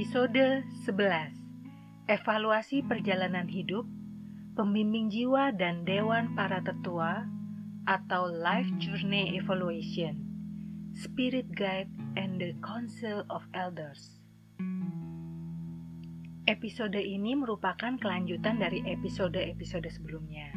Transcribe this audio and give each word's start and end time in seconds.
Episode 0.00 0.64
11 0.88 2.08
Evaluasi 2.08 2.80
Perjalanan 2.88 3.44
Hidup 3.44 3.84
Pembimbing 4.56 5.12
Jiwa 5.12 5.52
dan 5.52 5.84
Dewan 5.84 6.32
Para 6.32 6.64
Tetua 6.64 7.28
atau 7.84 8.24
Life 8.32 8.72
Journey 8.80 9.36
Evaluation. 9.36 10.24
Spirit 10.96 11.52
Guide 11.52 11.92
and 12.16 12.40
the 12.40 12.56
Council 12.64 13.28
of 13.28 13.44
Elders. 13.52 14.24
Episode 16.48 16.96
ini 16.96 17.36
merupakan 17.36 18.00
kelanjutan 18.00 18.56
dari 18.56 18.80
episode-episode 18.88 19.92
sebelumnya. 19.92 20.48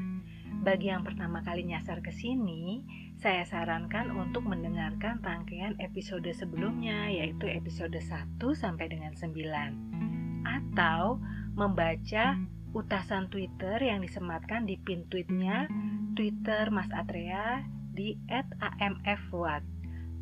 Bagi 0.64 0.88
yang 0.88 1.04
pertama 1.04 1.44
kali 1.44 1.68
nyasar 1.68 2.00
ke 2.00 2.16
sini, 2.16 2.80
saya 3.24 3.48
sarankan 3.48 4.12
untuk 4.20 4.44
mendengarkan 4.44 5.24
rangkaian 5.24 5.79
episode 5.79 6.28
sebelumnya 6.36 7.07
yaitu 7.07 7.47
episode 7.47 7.96
1 7.96 8.36
sampai 8.52 8.92
dengan 8.92 9.16
9 9.16 10.43
atau 10.43 11.24
membaca 11.56 12.36
utasan 12.75 13.32
Twitter 13.32 13.80
yang 13.80 14.04
disematkan 14.04 14.68
di 14.68 14.75
pin 14.75 15.07
tweetnya 15.07 15.71
Twitter 16.20 16.68
Mas 16.68 16.92
Atrea 16.92 17.64
di 17.96 18.20
@amfwat 18.60 19.64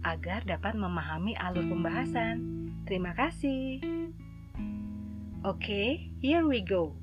agar 0.06 0.46
dapat 0.46 0.78
memahami 0.78 1.34
alur 1.42 1.66
pembahasan. 1.74 2.38
Terima 2.86 3.18
kasih. 3.18 3.82
Oke, 5.42 5.58
okay, 5.58 5.90
here 6.22 6.46
we 6.46 6.62
go. 6.62 7.01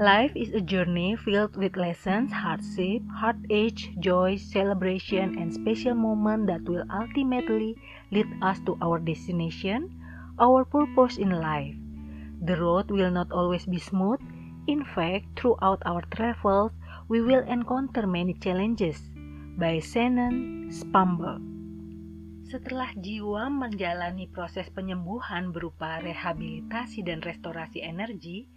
Life 0.00 0.32
is 0.32 0.56
a 0.56 0.64
journey 0.64 1.20
filled 1.20 1.52
with 1.60 1.76
lessons, 1.76 2.32
hardship, 2.32 3.04
heartache, 3.12 3.92
joy, 4.00 4.40
celebration, 4.40 5.36
and 5.36 5.52
special 5.52 5.92
moments 5.92 6.48
that 6.48 6.64
will 6.64 6.88
ultimately 6.88 7.76
lead 8.08 8.24
us 8.40 8.56
to 8.64 8.80
our 8.80 8.96
destination, 8.96 9.92
our 10.40 10.64
purpose 10.64 11.20
in 11.20 11.28
life. 11.28 11.76
The 12.40 12.56
road 12.56 12.88
will 12.88 13.12
not 13.12 13.36
always 13.36 13.68
be 13.68 13.76
smooth. 13.76 14.24
In 14.64 14.80
fact, 14.80 15.36
throughout 15.36 15.84
our 15.84 16.00
travels, 16.08 16.72
we 17.12 17.20
will 17.20 17.44
encounter 17.44 18.08
many 18.08 18.32
challenges. 18.40 18.96
By 19.60 19.84
Shannon 19.84 20.72
Spamber. 20.72 21.36
Setelah 22.48 22.96
jiwa 22.96 23.52
menjalani 23.52 24.32
proses 24.32 24.72
penyembuhan 24.72 25.52
berupa 25.52 26.00
rehabilitasi 26.00 27.04
dan 27.04 27.20
restorasi 27.20 27.84
energi, 27.84 28.48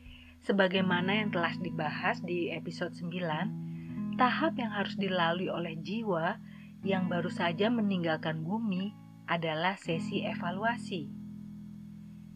Sebagaimana 0.46 1.26
yang 1.26 1.34
telah 1.34 1.58
dibahas 1.58 2.22
di 2.22 2.54
episode 2.54 2.94
9, 2.94 4.14
tahap 4.14 4.54
yang 4.62 4.70
harus 4.78 4.94
dilalui 4.94 5.50
oleh 5.50 5.74
jiwa 5.82 6.38
yang 6.86 7.10
baru 7.10 7.34
saja 7.34 7.74
meninggalkan 7.74 8.46
bumi 8.46 8.94
adalah 9.26 9.74
sesi 9.74 10.22
evaluasi. 10.22 11.10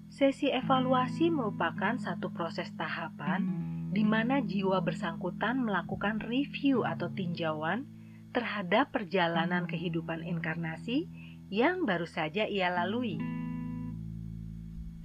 Sesi 0.09 0.49
evaluasi 0.49 1.29
merupakan 1.29 2.01
satu 2.01 2.33
proses 2.33 2.73
tahapan 2.73 3.45
di 3.93 4.01
mana 4.01 4.41
jiwa 4.41 4.81
bersangkutan 4.81 5.61
melakukan 5.61 6.17
review 6.17 6.81
atau 6.89 7.13
tinjauan 7.13 7.85
terhadap 8.33 8.89
perjalanan 8.89 9.69
kehidupan 9.69 10.25
inkarnasi 10.25 11.05
yang 11.53 11.85
baru 11.85 12.09
saja 12.09 12.49
ia 12.49 12.73
lalui. 12.73 13.21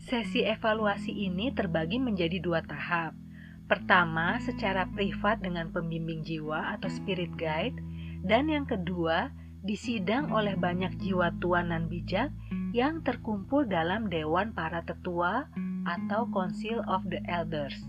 Sesi 0.04 0.44
evaluasi 0.44 1.16
ini 1.16 1.48
terbagi 1.48 1.96
menjadi 1.96 2.36
dua 2.36 2.60
tahap. 2.60 3.16
Pertama, 3.64 4.36
secara 4.44 4.84
privat 4.92 5.40
dengan 5.40 5.72
pembimbing 5.72 6.20
jiwa 6.20 6.76
atau 6.76 6.92
spirit 6.92 7.32
guide, 7.40 7.80
dan 8.20 8.52
yang 8.52 8.68
kedua, 8.68 9.32
disidang 9.64 10.28
oleh 10.28 10.60
banyak 10.60 10.92
jiwa 11.00 11.32
tuanan 11.40 11.88
bijak 11.88 12.28
yang 12.76 13.00
terkumpul 13.00 13.64
dalam 13.64 14.12
dewan 14.12 14.52
para 14.52 14.84
tetua 14.84 15.48
atau 15.88 16.28
Council 16.28 16.84
of 16.84 17.00
the 17.08 17.24
Elders. 17.24 17.80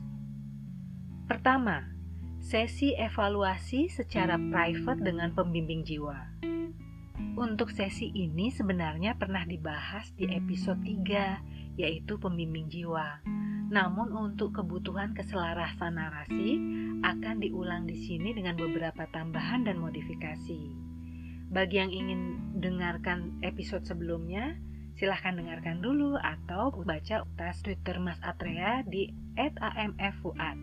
Pertama, 1.27 1.83
sesi 2.39 2.95
evaluasi 2.95 3.91
secara 3.91 4.39
private 4.39 5.03
dengan 5.03 5.35
pembimbing 5.35 5.83
jiwa. 5.83 6.31
Untuk 7.35 7.75
sesi 7.75 8.07
ini 8.15 8.47
sebenarnya 8.47 9.19
pernah 9.19 9.43
dibahas 9.43 10.15
di 10.15 10.31
episode 10.31 10.79
3 10.79 11.54
yaitu 11.75 12.19
pembimbing 12.19 12.67
jiwa. 12.71 13.19
Namun 13.71 14.13
untuk 14.13 14.55
kebutuhan 14.61 15.17
keselarasan 15.17 15.97
narasi 15.97 16.59
akan 17.01 17.41
diulang 17.41 17.89
di 17.89 17.97
sini 17.97 18.31
dengan 18.31 18.55
beberapa 18.55 19.09
tambahan 19.09 19.65
dan 19.65 19.81
modifikasi. 19.81 20.61
Bagi 21.49 21.75
yang 21.77 21.91
ingin 21.93 22.21
dengarkan 22.57 23.39
episode 23.45 23.85
sebelumnya, 23.85 24.57
silahkan 24.95 25.35
dengarkan 25.35 25.83
dulu 25.83 26.17
atau 26.17 26.71
baca 26.83 27.25
utas 27.27 27.61
Twitter 27.61 27.99
Mas 27.99 28.17
Atrea 28.23 28.81
di 28.87 29.11
@amffuad. 29.37 30.57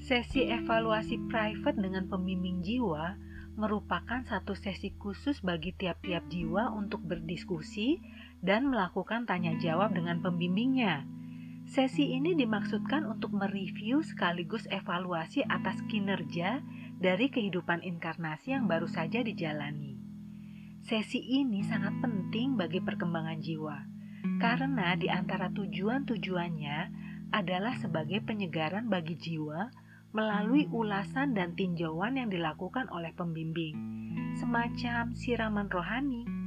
Sesi 0.00 0.48
evaluasi 0.48 1.20
private 1.28 1.76
dengan 1.76 2.08
pembimbing 2.08 2.64
jiwa 2.64 3.20
merupakan 3.60 4.24
satu 4.24 4.56
sesi 4.56 4.96
khusus 4.96 5.44
bagi 5.44 5.76
tiap-tiap 5.76 6.24
jiwa 6.32 6.72
untuk 6.72 7.04
berdiskusi 7.04 8.00
dan 8.40 8.68
melakukan 8.68 9.28
tanya 9.28 9.56
jawab 9.60 9.92
dengan 9.92 10.24
pembimbingnya. 10.24 11.04
Sesi 11.70 12.16
ini 12.16 12.34
dimaksudkan 12.34 13.06
untuk 13.06 13.30
mereview 13.36 14.02
sekaligus 14.02 14.66
evaluasi 14.72 15.46
atas 15.46 15.78
kinerja 15.86 16.64
dari 16.98 17.30
kehidupan 17.30 17.84
inkarnasi 17.86 18.58
yang 18.58 18.66
baru 18.66 18.90
saja 18.90 19.22
dijalani. 19.22 20.00
Sesi 20.80 21.20
ini 21.20 21.62
sangat 21.62 22.00
penting 22.00 22.56
bagi 22.56 22.80
perkembangan 22.80 23.38
jiwa, 23.38 23.76
karena 24.40 24.96
di 24.96 25.12
antara 25.12 25.52
tujuan-tujuannya 25.52 26.78
adalah 27.30 27.76
sebagai 27.78 28.24
penyegaran 28.24 28.90
bagi 28.90 29.14
jiwa 29.14 29.70
melalui 30.10 30.66
ulasan 30.74 31.38
dan 31.38 31.54
tinjauan 31.54 32.18
yang 32.18 32.32
dilakukan 32.32 32.90
oleh 32.90 33.14
pembimbing, 33.14 33.78
semacam 34.34 35.14
siraman 35.14 35.70
rohani 35.70 36.39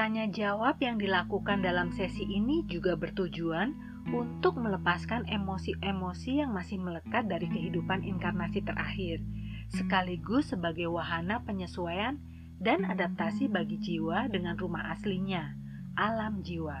Tanya 0.00 0.24
jawab 0.32 0.80
yang 0.80 0.96
dilakukan 0.96 1.60
dalam 1.60 1.92
sesi 1.92 2.24
ini 2.24 2.64
juga 2.64 2.96
bertujuan 2.96 3.76
untuk 4.08 4.56
melepaskan 4.56 5.28
emosi-emosi 5.28 6.40
yang 6.40 6.56
masih 6.56 6.80
melekat 6.80 7.28
dari 7.28 7.44
kehidupan 7.44 8.08
inkarnasi 8.08 8.64
terakhir, 8.64 9.20
sekaligus 9.68 10.56
sebagai 10.56 10.88
wahana 10.88 11.44
penyesuaian 11.44 12.16
dan 12.64 12.88
adaptasi 12.88 13.52
bagi 13.52 13.76
jiwa 13.76 14.24
dengan 14.32 14.56
rumah 14.56 14.88
aslinya, 14.88 15.52
alam 16.00 16.40
jiwa. 16.40 16.80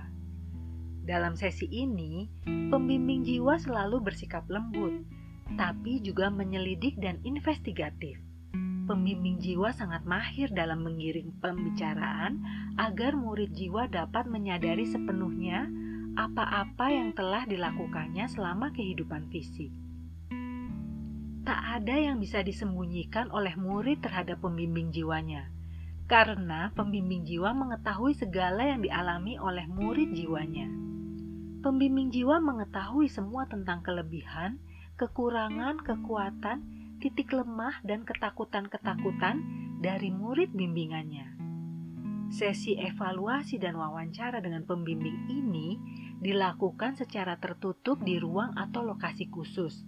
Dalam 1.04 1.36
sesi 1.36 1.68
ini, 1.68 2.24
pembimbing 2.72 3.20
jiwa 3.20 3.60
selalu 3.60 4.00
bersikap 4.00 4.48
lembut, 4.48 4.96
tapi 5.60 6.00
juga 6.00 6.32
menyelidik 6.32 6.96
dan 6.96 7.20
investigatif 7.28 8.16
pembimbing 8.90 9.38
jiwa 9.38 9.70
sangat 9.70 10.02
mahir 10.02 10.50
dalam 10.50 10.82
mengiring 10.82 11.30
pembicaraan 11.38 12.42
agar 12.74 13.14
murid 13.14 13.54
jiwa 13.54 13.86
dapat 13.86 14.26
menyadari 14.26 14.82
sepenuhnya 14.82 15.70
apa-apa 16.18 16.90
yang 16.90 17.14
telah 17.14 17.46
dilakukannya 17.46 18.26
selama 18.26 18.74
kehidupan 18.74 19.30
fisik. 19.30 19.70
Tak 21.46 21.60
ada 21.78 21.94
yang 22.02 22.18
bisa 22.18 22.42
disembunyikan 22.42 23.30
oleh 23.30 23.54
murid 23.54 24.02
terhadap 24.02 24.42
pembimbing 24.42 24.90
jiwanya, 24.90 25.46
karena 26.10 26.74
pembimbing 26.74 27.22
jiwa 27.22 27.54
mengetahui 27.54 28.18
segala 28.18 28.74
yang 28.74 28.82
dialami 28.82 29.38
oleh 29.38 29.70
murid 29.70 30.10
jiwanya. 30.18 30.66
Pembimbing 31.62 32.10
jiwa 32.10 32.42
mengetahui 32.42 33.06
semua 33.06 33.46
tentang 33.46 33.86
kelebihan, 33.86 34.58
kekurangan, 34.98 35.78
kekuatan, 35.78 36.79
titik 37.00 37.32
lemah 37.32 37.80
dan 37.82 38.04
ketakutan-ketakutan 38.04 39.40
dari 39.80 40.12
murid 40.12 40.52
bimbingannya. 40.52 41.40
Sesi 42.30 42.78
evaluasi 42.78 43.58
dan 43.58 43.74
wawancara 43.74 44.38
dengan 44.38 44.62
pembimbing 44.62 45.26
ini 45.26 45.80
dilakukan 46.22 46.94
secara 46.94 47.40
tertutup 47.40 47.98
di 48.04 48.20
ruang 48.22 48.54
atau 48.54 48.86
lokasi 48.86 49.26
khusus. 49.32 49.82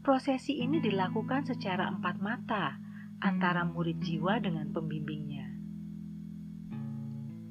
Prosesi 0.00 0.64
ini 0.64 0.80
dilakukan 0.80 1.44
secara 1.44 1.90
empat 1.92 2.16
mata 2.22 2.80
antara 3.20 3.68
murid 3.68 4.00
jiwa 4.00 4.40
dengan 4.40 4.72
pembimbingnya. 4.72 5.50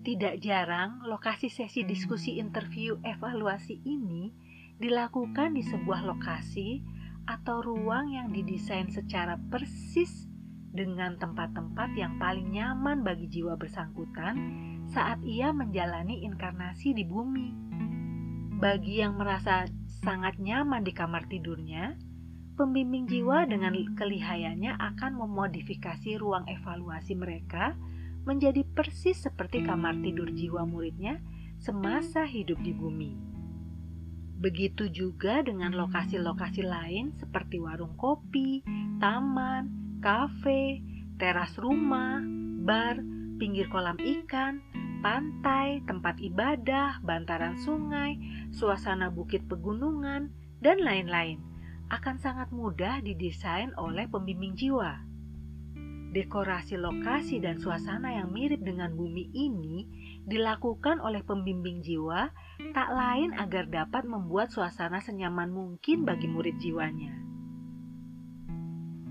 Tidak 0.04 0.36
jarang, 0.44 1.06
lokasi 1.06 1.48
sesi 1.48 1.88
diskusi 1.88 2.42
interview 2.42 3.00
evaluasi 3.06 3.80
ini 3.88 4.34
dilakukan 4.82 5.56
di 5.56 5.64
sebuah 5.64 6.04
lokasi 6.04 6.84
atau 7.28 7.64
ruang 7.64 8.12
yang 8.12 8.30
didesain 8.36 8.92
secara 8.92 9.40
persis 9.48 10.28
dengan 10.74 11.16
tempat-tempat 11.22 11.94
yang 11.94 12.18
paling 12.18 12.50
nyaman 12.50 13.06
bagi 13.06 13.30
jiwa 13.30 13.54
bersangkutan 13.56 14.36
saat 14.90 15.22
ia 15.22 15.54
menjalani 15.54 16.26
inkarnasi 16.26 16.98
di 16.98 17.06
bumi. 17.06 17.50
Bagi 18.58 19.00
yang 19.00 19.16
merasa 19.22 19.70
sangat 20.02 20.42
nyaman 20.42 20.84
di 20.84 20.92
kamar 20.92 21.30
tidurnya, 21.30 21.96
pembimbing 22.58 23.06
jiwa 23.08 23.46
dengan 23.48 23.74
kelihayannya 23.96 24.76
akan 24.78 25.18
memodifikasi 25.18 26.18
ruang 26.20 26.46
evaluasi 26.50 27.14
mereka 27.16 27.78
menjadi 28.24 28.64
persis 28.64 29.20
seperti 29.20 29.64
kamar 29.64 30.00
tidur 30.00 30.32
jiwa 30.32 30.64
muridnya 30.64 31.20
semasa 31.60 32.24
hidup 32.24 32.60
di 32.64 32.72
bumi. 32.72 33.33
Begitu 34.44 34.92
juga 34.92 35.40
dengan 35.40 35.72
lokasi-lokasi 35.72 36.68
lain 36.68 37.16
seperti 37.16 37.64
warung 37.64 37.96
kopi, 37.96 38.60
taman, 39.00 39.72
kafe, 40.04 40.84
teras 41.16 41.56
rumah, 41.56 42.20
bar, 42.68 43.00
pinggir 43.40 43.72
kolam 43.72 43.96
ikan, 43.96 44.60
pantai, 45.00 45.80
tempat 45.88 46.20
ibadah, 46.20 47.00
bantaran 47.08 47.56
sungai, 47.56 48.20
suasana 48.52 49.08
bukit 49.08 49.48
pegunungan, 49.48 50.28
dan 50.60 50.78
lain-lain 50.84 51.40
akan 51.88 52.20
sangat 52.20 52.52
mudah 52.52 53.00
didesain 53.00 53.72
oleh 53.80 54.12
pembimbing 54.12 54.60
jiwa. 54.60 55.08
Dekorasi 56.12 56.76
lokasi 56.76 57.40
dan 57.40 57.64
suasana 57.64 58.12
yang 58.12 58.36
mirip 58.36 58.60
dengan 58.60 58.92
bumi 58.92 59.32
ini 59.32 59.88
dilakukan 60.24 61.04
oleh 61.04 61.22
pembimbing 61.24 61.84
jiwa 61.84 62.32
tak 62.72 62.90
lain 62.92 63.36
agar 63.36 63.68
dapat 63.68 64.08
membuat 64.08 64.50
suasana 64.50 65.04
senyaman 65.04 65.52
mungkin 65.52 66.08
bagi 66.08 66.32
murid 66.32 66.58
jiwanya. 66.60 67.14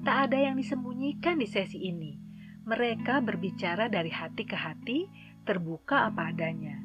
Tak 0.03 0.31
ada 0.31 0.38
yang 0.50 0.59
disembunyikan 0.59 1.38
di 1.38 1.47
sesi 1.47 1.79
ini. 1.79 2.19
Mereka 2.62 3.23
berbicara 3.23 3.87
dari 3.87 4.11
hati 4.11 4.43
ke 4.47 4.55
hati, 4.59 5.06
terbuka 5.47 6.11
apa 6.11 6.31
adanya. 6.31 6.79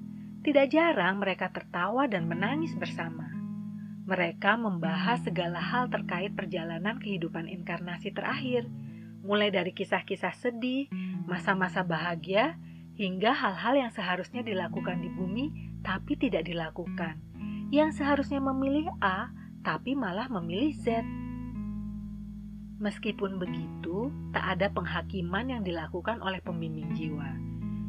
Tidak 0.46 0.68
jarang 0.70 1.18
mereka 1.18 1.50
tertawa 1.50 2.06
dan 2.06 2.30
menangis 2.30 2.78
bersama. 2.78 3.26
Mereka 4.08 4.56
membahas 4.56 5.26
segala 5.26 5.60
hal 5.60 5.90
terkait 5.90 6.34
perjalanan 6.38 7.02
kehidupan 7.02 7.50
inkarnasi 7.50 8.14
terakhir– 8.14 8.70
mulai 9.28 9.52
dari 9.52 9.76
kisah-kisah 9.76 10.32
sedih, 10.40 10.88
masa-masa 11.28 11.84
bahagia, 11.84 12.56
hingga 12.98 13.30
hal-hal 13.30 13.78
yang 13.78 13.92
seharusnya 13.94 14.42
dilakukan 14.42 15.00
di 15.06 15.10
bumi 15.14 15.46
tapi 15.86 16.18
tidak 16.18 16.50
dilakukan, 16.50 17.22
yang 17.70 17.94
seharusnya 17.94 18.42
memilih 18.42 18.90
A 19.00 19.30
tapi 19.62 19.94
malah 19.94 20.26
memilih 20.28 20.74
Z. 20.74 21.06
Meskipun 22.78 23.42
begitu, 23.42 24.10
tak 24.34 24.58
ada 24.58 24.70
penghakiman 24.70 25.50
yang 25.50 25.62
dilakukan 25.66 26.22
oleh 26.22 26.42
pembimbing 26.42 26.94
jiwa. 26.94 27.30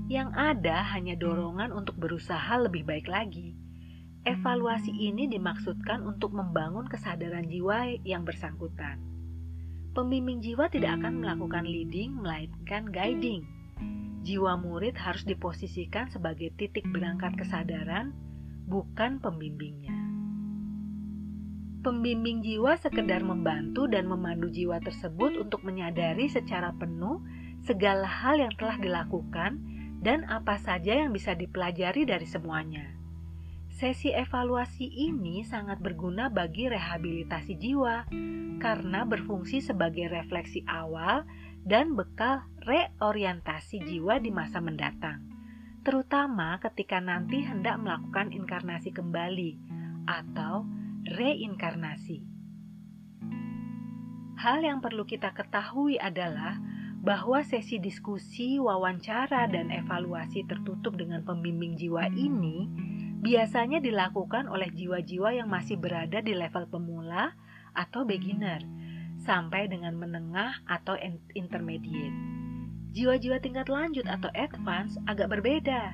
Yang 0.08 0.32
ada 0.32 0.80
hanya 0.96 1.12
dorongan 1.16 1.72
untuk 1.76 2.00
berusaha 2.00 2.56
lebih 2.56 2.88
baik 2.88 3.04
lagi. 3.04 3.52
Evaluasi 4.24 4.92
ini 4.92 5.28
dimaksudkan 5.28 6.04
untuk 6.04 6.32
membangun 6.32 6.88
kesadaran 6.88 7.44
jiwa 7.44 8.00
yang 8.04 8.24
bersangkutan 8.24 9.18
Pembimbing 9.98 10.38
jiwa 10.38 10.70
tidak 10.70 11.02
akan 11.02 11.26
melakukan 11.26 11.66
leading, 11.66 12.14
melainkan 12.22 12.86
guiding. 12.92 13.42
Jiwa 14.26 14.60
murid 14.60 14.98
harus 14.98 15.24
diposisikan 15.24 16.12
sebagai 16.12 16.52
titik 16.58 16.84
berangkat 16.90 17.38
kesadaran, 17.38 18.12
bukan 18.68 19.22
pembimbingnya. 19.24 19.96
Pembimbing 21.78 22.42
jiwa 22.42 22.76
sekedar 22.76 23.22
membantu 23.22 23.86
dan 23.86 24.10
memandu 24.10 24.50
jiwa 24.50 24.82
tersebut 24.82 25.38
untuk 25.38 25.62
menyadari 25.62 26.26
secara 26.26 26.74
penuh 26.74 27.22
segala 27.62 28.04
hal 28.04 28.36
yang 28.36 28.52
telah 28.58 28.76
dilakukan 28.76 29.62
dan 30.02 30.26
apa 30.26 30.58
saja 30.58 30.94
yang 31.06 31.14
bisa 31.14 31.38
dipelajari 31.38 32.04
dari 32.04 32.26
semuanya. 32.26 32.98
Sesi 33.78 34.10
evaluasi 34.10 34.90
ini 34.90 35.46
sangat 35.46 35.78
berguna 35.78 36.26
bagi 36.26 36.66
rehabilitasi 36.66 37.54
jiwa 37.54 38.10
karena 38.58 39.06
berfungsi 39.06 39.62
sebagai 39.62 40.10
refleksi 40.10 40.66
awal 40.66 41.22
dan 41.62 41.94
bekal 41.94 42.42
reorientasi 42.68 43.80
jiwa 43.80 44.20
di 44.20 44.28
masa 44.28 44.60
mendatang, 44.60 45.24
terutama 45.80 46.60
ketika 46.60 47.00
nanti 47.00 47.40
hendak 47.40 47.80
melakukan 47.80 48.28
inkarnasi 48.28 48.92
kembali 48.92 49.56
atau 50.04 50.68
reinkarnasi. 51.08 52.20
Hal 54.36 54.60
yang 54.60 54.84
perlu 54.84 55.08
kita 55.08 55.32
ketahui 55.32 55.96
adalah 55.96 56.60
bahwa 57.00 57.40
sesi 57.40 57.80
diskusi, 57.80 58.60
wawancara, 58.60 59.48
dan 59.48 59.72
evaluasi 59.72 60.44
tertutup 60.44 60.92
dengan 61.00 61.24
pembimbing 61.24 61.72
jiwa 61.72 62.12
ini 62.12 62.68
biasanya 63.24 63.80
dilakukan 63.80 64.44
oleh 64.44 64.68
jiwa-jiwa 64.70 65.40
yang 65.40 65.48
masih 65.48 65.80
berada 65.80 66.20
di 66.20 66.36
level 66.36 66.68
pemula 66.68 67.32
atau 67.72 68.04
beginner, 68.04 68.60
sampai 69.24 69.72
dengan 69.72 69.96
menengah 69.96 70.62
atau 70.68 70.94
intermediate. 71.32 72.38
Jiwa-jiwa 72.88 73.36
tingkat 73.44 73.68
lanjut 73.68 74.08
atau 74.08 74.32
advance 74.32 74.96
agak 75.04 75.28
berbeda. 75.28 75.92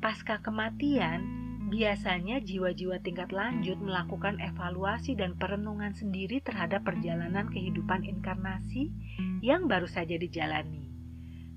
Pasca 0.00 0.40
kematian, 0.40 1.20
biasanya 1.68 2.40
jiwa-jiwa 2.40 3.02
tingkat 3.04 3.28
lanjut 3.28 3.76
melakukan 3.76 4.40
evaluasi 4.40 5.12
dan 5.18 5.36
perenungan 5.36 5.92
sendiri 5.92 6.40
terhadap 6.40 6.86
perjalanan 6.86 7.52
kehidupan 7.52 8.08
inkarnasi 8.08 8.88
yang 9.44 9.68
baru 9.68 9.84
saja 9.84 10.16
dijalani. 10.16 10.88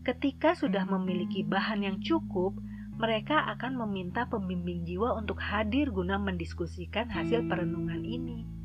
Ketika 0.03 0.51
sudah 0.51 0.83
memiliki 0.83 1.47
bahan 1.47 1.87
yang 1.87 1.97
cukup, 2.03 2.59
mereka 2.99 3.47
akan 3.55 3.79
meminta 3.87 4.27
pembimbing 4.27 4.83
jiwa 4.83 5.15
untuk 5.15 5.39
hadir 5.39 5.87
guna 5.95 6.19
mendiskusikan 6.19 7.07
hasil 7.07 7.47
perenungan 7.47 8.03
ini. 8.03 8.58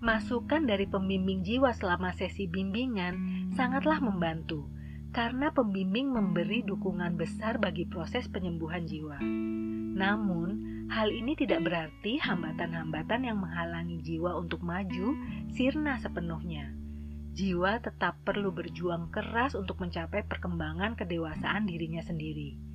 Masukan 0.00 0.64
dari 0.64 0.88
pembimbing 0.88 1.44
jiwa 1.44 1.76
selama 1.76 2.16
sesi 2.16 2.48
bimbingan 2.48 3.14
sangatlah 3.52 4.00
membantu 4.00 4.64
karena 5.12 5.52
pembimbing 5.52 6.08
memberi 6.08 6.64
dukungan 6.64 7.20
besar 7.20 7.60
bagi 7.60 7.84
proses 7.84 8.24
penyembuhan 8.32 8.88
jiwa. 8.88 9.20
Namun, 10.00 10.48
hal 10.88 11.12
ini 11.12 11.36
tidak 11.36 11.68
berarti 11.68 12.16
hambatan-hambatan 12.16 13.28
yang 13.28 13.44
menghalangi 13.44 14.00
jiwa 14.00 14.40
untuk 14.40 14.64
maju 14.64 15.12
sirna 15.52 16.00
sepenuhnya. 16.00 16.72
Jiwa 17.36 17.84
tetap 17.84 18.24
perlu 18.24 18.56
berjuang 18.56 19.12
keras 19.12 19.52
untuk 19.52 19.84
mencapai 19.84 20.24
perkembangan 20.24 20.96
kedewasaan 20.96 21.68
dirinya 21.68 22.00
sendiri 22.00 22.70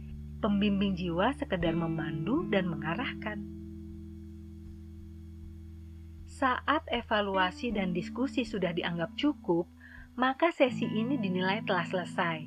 pembimbing 0.45 0.93
jiwa 0.93 1.33
sekedar 1.33 1.73
memandu 1.73 2.45
dan 2.53 2.69
mengarahkan. 2.69 3.64
Saat 6.35 6.83
evaluasi 6.91 7.71
dan 7.71 7.95
diskusi 7.95 8.43
sudah 8.43 8.75
dianggap 8.75 9.15
cukup, 9.15 9.71
maka 10.19 10.51
sesi 10.51 10.83
ini 10.83 11.15
dinilai 11.15 11.63
telah 11.63 11.87
selesai. 11.87 12.43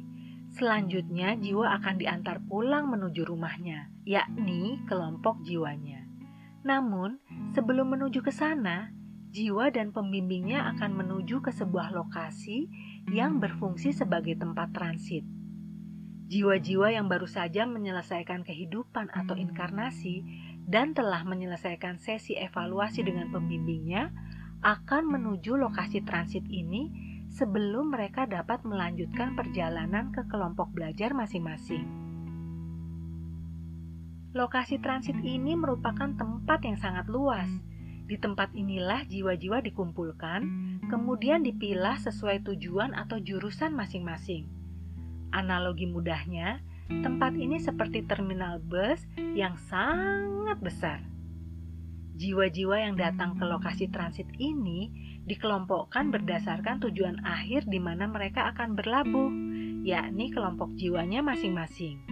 Selanjutnya, 0.52 1.32
jiwa 1.40 1.72
akan 1.80 1.96
diantar 1.96 2.44
pulang 2.44 2.92
menuju 2.92 3.24
rumahnya, 3.24 3.88
yakni 4.04 4.76
kelompok 4.84 5.40
jiwanya. 5.40 6.04
Namun, 6.68 7.16
sebelum 7.56 7.96
menuju 7.96 8.20
ke 8.20 8.28
sana, 8.28 8.92
jiwa 9.32 9.72
dan 9.72 9.88
pembimbingnya 9.96 10.68
akan 10.76 10.92
menuju 10.92 11.40
ke 11.40 11.48
sebuah 11.48 11.88
lokasi 11.88 12.68
yang 13.08 13.40
berfungsi 13.40 13.96
sebagai 13.96 14.36
tempat 14.36 14.68
transit. 14.76 15.24
Jiwa-jiwa 16.28 16.92
yang 16.92 17.08
baru 17.08 17.24
saja 17.24 17.64
menyelesaikan 17.64 18.44
kehidupan 18.44 19.08
atau 19.16 19.32
inkarnasi 19.32 20.28
dan 20.68 20.92
telah 20.92 21.24
menyelesaikan 21.24 21.96
sesi 21.96 22.36
evaluasi 22.36 23.00
dengan 23.00 23.32
pembimbingnya 23.32 24.12
akan 24.60 25.08
menuju 25.08 25.56
lokasi 25.56 26.04
transit 26.04 26.44
ini 26.52 26.92
sebelum 27.32 27.96
mereka 27.96 28.28
dapat 28.28 28.60
melanjutkan 28.68 29.32
perjalanan 29.32 30.12
ke 30.12 30.28
kelompok 30.28 30.68
belajar 30.76 31.16
masing-masing. 31.16 31.88
Lokasi 34.36 34.76
transit 34.84 35.16
ini 35.24 35.56
merupakan 35.56 36.12
tempat 36.12 36.60
yang 36.60 36.76
sangat 36.76 37.08
luas. 37.08 37.48
Di 38.04 38.20
tempat 38.20 38.52
inilah 38.52 39.08
jiwa-jiwa 39.08 39.64
dikumpulkan, 39.64 40.40
kemudian 40.92 41.44
dipilah 41.44 41.96
sesuai 41.96 42.44
tujuan 42.44 42.92
atau 42.92 43.20
jurusan 43.20 43.72
masing-masing. 43.72 44.48
Analogi 45.32 45.88
mudahnya, 45.88 46.60
tempat 46.88 47.36
ini 47.36 47.60
seperti 47.60 48.08
terminal 48.08 48.58
bus 48.64 49.04
yang 49.36 49.60
sangat 49.68 50.58
besar. 50.58 51.00
Jiwa-jiwa 52.18 52.82
yang 52.82 52.98
datang 52.98 53.38
ke 53.38 53.44
lokasi 53.46 53.86
transit 53.94 54.26
ini 54.42 54.90
dikelompokkan 55.28 56.10
berdasarkan 56.10 56.82
tujuan 56.88 57.22
akhir 57.22 57.70
di 57.70 57.78
mana 57.78 58.10
mereka 58.10 58.50
akan 58.50 58.74
berlabuh, 58.74 59.30
yakni 59.86 60.34
kelompok 60.34 60.74
jiwanya 60.74 61.22
masing-masing. 61.22 62.02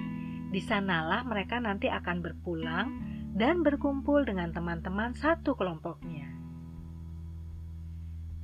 Di 0.55 0.63
sanalah 0.63 1.27
mereka 1.27 1.59
nanti 1.59 1.91
akan 1.91 2.23
berpulang 2.23 2.89
dan 3.35 3.67
berkumpul 3.67 4.23
dengan 4.23 4.55
teman-teman 4.55 5.11
satu 5.19 5.59
kelompoknya. 5.59 6.31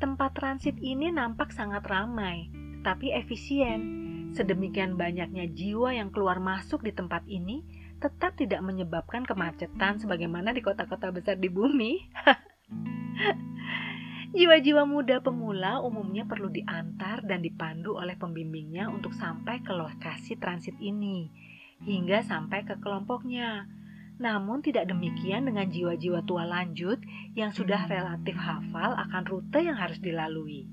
Tempat 0.03 0.35
transit 0.35 0.75
ini 0.83 1.15
nampak 1.15 1.55
sangat 1.55 1.87
ramai, 1.87 2.51
tapi 2.83 3.15
efisien 3.15 4.02
Sedemikian 4.33 4.97
banyaknya 4.97 5.45
jiwa 5.53 5.93
yang 5.93 6.09
keluar 6.09 6.41
masuk 6.41 6.81
di 6.81 6.93
tempat 6.97 7.25
ini 7.29 7.61
tetap 8.01 8.35
tidak 8.35 8.65
menyebabkan 8.65 9.23
kemacetan 9.23 10.01
sebagaimana 10.01 10.51
di 10.51 10.65
kota-kota 10.65 11.13
besar 11.13 11.37
di 11.39 11.53
bumi. 11.53 12.03
Jiwa-jiwa 14.33 14.89
muda 14.89 15.21
pemula 15.21 15.85
umumnya 15.85 16.25
perlu 16.25 16.49
diantar 16.49 17.21
dan 17.29 17.45
dipandu 17.45 18.01
oleh 18.01 18.17
pembimbingnya 18.17 18.89
untuk 18.89 19.13
sampai 19.13 19.61
ke 19.61 19.71
lokasi 19.71 20.41
transit 20.41 20.75
ini. 20.81 21.29
hingga 21.83 22.23
sampai 22.23 22.63
ke 22.63 22.79
kelompoknya. 22.79 23.67
Namun 24.23 24.63
tidak 24.63 24.87
demikian 24.87 25.51
dengan 25.51 25.67
jiwa-jiwa 25.67 26.23
tua 26.23 26.47
lanjut 26.47 27.03
yang 27.35 27.51
sudah 27.51 27.91
relatif 27.91 28.39
hafal 28.39 28.95
akan 28.95 29.27
rute 29.27 29.67
yang 29.67 29.75
harus 29.75 29.99
dilalui. 29.99 30.71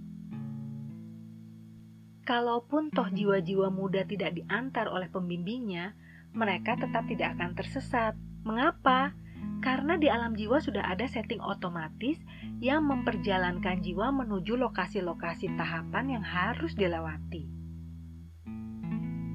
Kalaupun 2.30 2.94
toh 2.94 3.10
jiwa-jiwa 3.10 3.74
muda 3.74 4.06
tidak 4.06 4.38
diantar 4.38 4.86
oleh 4.86 5.10
pembimbingnya, 5.10 5.98
mereka 6.38 6.78
tetap 6.78 7.10
tidak 7.10 7.34
akan 7.34 7.58
tersesat. 7.58 8.14
Mengapa? 8.46 9.18
Karena 9.66 9.98
di 9.98 10.14
alam 10.14 10.38
jiwa 10.38 10.62
sudah 10.62 10.94
ada 10.94 11.10
setting 11.10 11.42
otomatis 11.42 12.22
yang 12.62 12.86
memperjalankan 12.86 13.82
jiwa 13.82 14.14
menuju 14.14 14.62
lokasi-lokasi 14.62 15.58
tahapan 15.58 16.22
yang 16.22 16.22
harus 16.22 16.78
dilewati. 16.78 17.50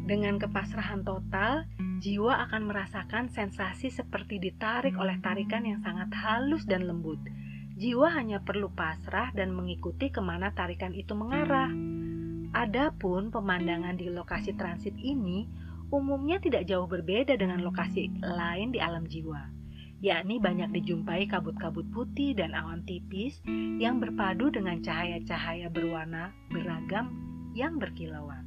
Dengan 0.06 0.38
kepasrahan 0.38 1.02
total, 1.02 1.66
jiwa 1.98 2.46
akan 2.46 2.70
merasakan 2.70 3.26
sensasi 3.26 3.90
seperti 3.90 4.38
ditarik 4.38 4.94
oleh 4.94 5.18
tarikan 5.18 5.66
yang 5.66 5.82
sangat 5.82 6.14
halus 6.14 6.62
dan 6.62 6.86
lembut. 6.86 7.18
Jiwa 7.74 8.06
hanya 8.14 8.38
perlu 8.46 8.70
pasrah 8.70 9.34
dan 9.34 9.50
mengikuti 9.50 10.14
ke 10.14 10.22
mana 10.22 10.54
tarikan 10.54 10.94
itu 10.94 11.10
mengarah. 11.18 11.74
Adapun 12.54 13.34
pemandangan 13.34 13.98
di 13.98 14.06
lokasi 14.14 14.54
transit 14.54 14.94
ini 15.02 15.50
umumnya 15.90 16.38
tidak 16.38 16.70
jauh 16.70 16.86
berbeda 16.86 17.34
dengan 17.34 17.58
lokasi 17.66 18.14
lain 18.22 18.70
di 18.70 18.78
alam 18.78 19.10
jiwa, 19.10 19.50
yakni 19.98 20.38
banyak 20.38 20.70
dijumpai 20.70 21.26
kabut-kabut 21.26 21.82
putih 21.90 22.30
dan 22.38 22.54
awan 22.54 22.86
tipis 22.86 23.42
yang 23.82 23.98
berpadu 23.98 24.54
dengan 24.54 24.78
cahaya-cahaya 24.78 25.66
berwarna 25.66 26.30
beragam 26.54 27.10
yang 27.58 27.74
berkilauan. 27.82 28.46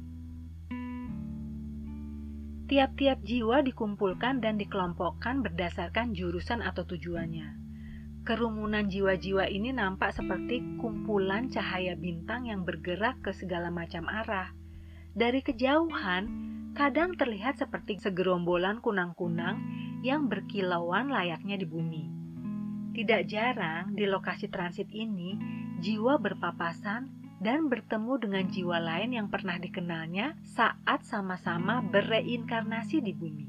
Tiap-tiap 2.68 3.20
jiwa 3.28 3.60
dikumpulkan 3.60 4.40
dan 4.40 4.56
dikelompokkan 4.56 5.44
berdasarkan 5.44 6.16
jurusan 6.16 6.64
atau 6.64 6.88
tujuannya. 6.88 7.67
Kerumunan 8.28 8.92
jiwa-jiwa 8.92 9.48
ini 9.48 9.72
nampak 9.72 10.12
seperti 10.12 10.60
kumpulan 10.76 11.48
cahaya 11.48 11.96
bintang 11.96 12.44
yang 12.44 12.60
bergerak 12.60 13.16
ke 13.24 13.32
segala 13.32 13.72
macam 13.72 14.04
arah. 14.04 14.52
Dari 15.16 15.40
kejauhan, 15.40 16.28
kadang 16.76 17.16
terlihat 17.16 17.56
seperti 17.56 17.96
segerombolan 17.96 18.84
kunang-kunang 18.84 19.64
yang 20.04 20.28
berkilauan 20.28 21.08
layaknya 21.08 21.56
di 21.56 21.64
bumi. 21.64 22.04
Tidak 22.92 23.24
jarang 23.24 23.96
di 23.96 24.04
lokasi 24.04 24.52
transit 24.52 24.92
ini, 24.92 25.32
jiwa 25.80 26.20
berpapasan 26.20 27.08
dan 27.40 27.72
bertemu 27.72 28.12
dengan 28.28 28.44
jiwa 28.44 28.76
lain 28.76 29.16
yang 29.16 29.32
pernah 29.32 29.56
dikenalnya 29.56 30.36
saat 30.44 31.00
sama-sama 31.00 31.80
bereinkarnasi 31.80 33.00
di 33.00 33.16
bumi. 33.16 33.48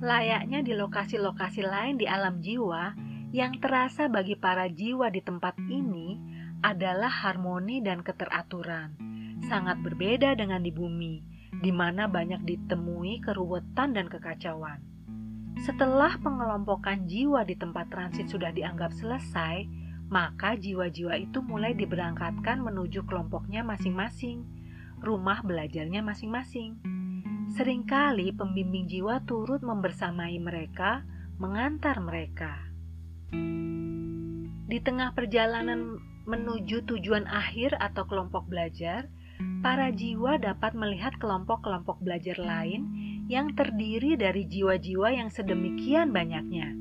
Layaknya 0.00 0.64
di 0.64 0.72
lokasi-lokasi 0.72 1.68
lain 1.68 2.00
di 2.00 2.08
alam 2.08 2.40
jiwa, 2.40 3.07
yang 3.28 3.60
terasa 3.60 4.08
bagi 4.08 4.40
para 4.40 4.72
jiwa 4.72 5.12
di 5.12 5.20
tempat 5.20 5.60
ini 5.68 6.16
adalah 6.64 7.12
harmoni 7.12 7.84
dan 7.84 8.00
keteraturan. 8.00 8.96
Sangat 9.44 9.78
berbeda 9.84 10.32
dengan 10.34 10.64
di 10.64 10.72
bumi, 10.72 11.20
di 11.60 11.68
mana 11.68 12.08
banyak 12.08 12.42
ditemui 12.42 13.20
keruwetan 13.20 13.92
dan 13.92 14.08
kekacauan. 14.08 14.80
Setelah 15.60 16.16
pengelompokan 16.22 17.04
jiwa 17.04 17.44
di 17.44 17.58
tempat 17.58 17.90
transit 17.92 18.30
sudah 18.30 18.48
dianggap 18.54 18.94
selesai, 18.96 19.66
maka 20.08 20.56
jiwa-jiwa 20.56 21.20
itu 21.20 21.44
mulai 21.44 21.76
diberangkatkan 21.76 22.64
menuju 22.64 23.04
kelompoknya 23.04 23.60
masing-masing, 23.60 24.46
rumah 25.04 25.44
belajarnya 25.44 26.00
masing-masing. 26.00 26.80
Seringkali 27.52 28.32
pembimbing 28.32 28.88
jiwa 28.88 29.20
turut 29.28 29.60
membersamai 29.60 30.36
mereka, 30.40 31.04
mengantar 31.36 32.00
mereka. 32.00 32.67
Di 33.32 34.78
tengah 34.80 35.12
perjalanan 35.12 36.00
menuju 36.28 36.84
tujuan 36.84 37.24
akhir 37.24 37.76
atau 37.80 38.04
kelompok 38.04 38.48
belajar, 38.48 39.08
para 39.64 39.88
jiwa 39.92 40.36
dapat 40.36 40.76
melihat 40.76 41.16
kelompok-kelompok 41.16 42.00
belajar 42.04 42.36
lain 42.36 42.84
yang 43.28 43.52
terdiri 43.56 44.16
dari 44.16 44.44
jiwa-jiwa 44.44 45.08
yang 45.12 45.28
sedemikian 45.32 46.12
banyaknya. 46.12 46.72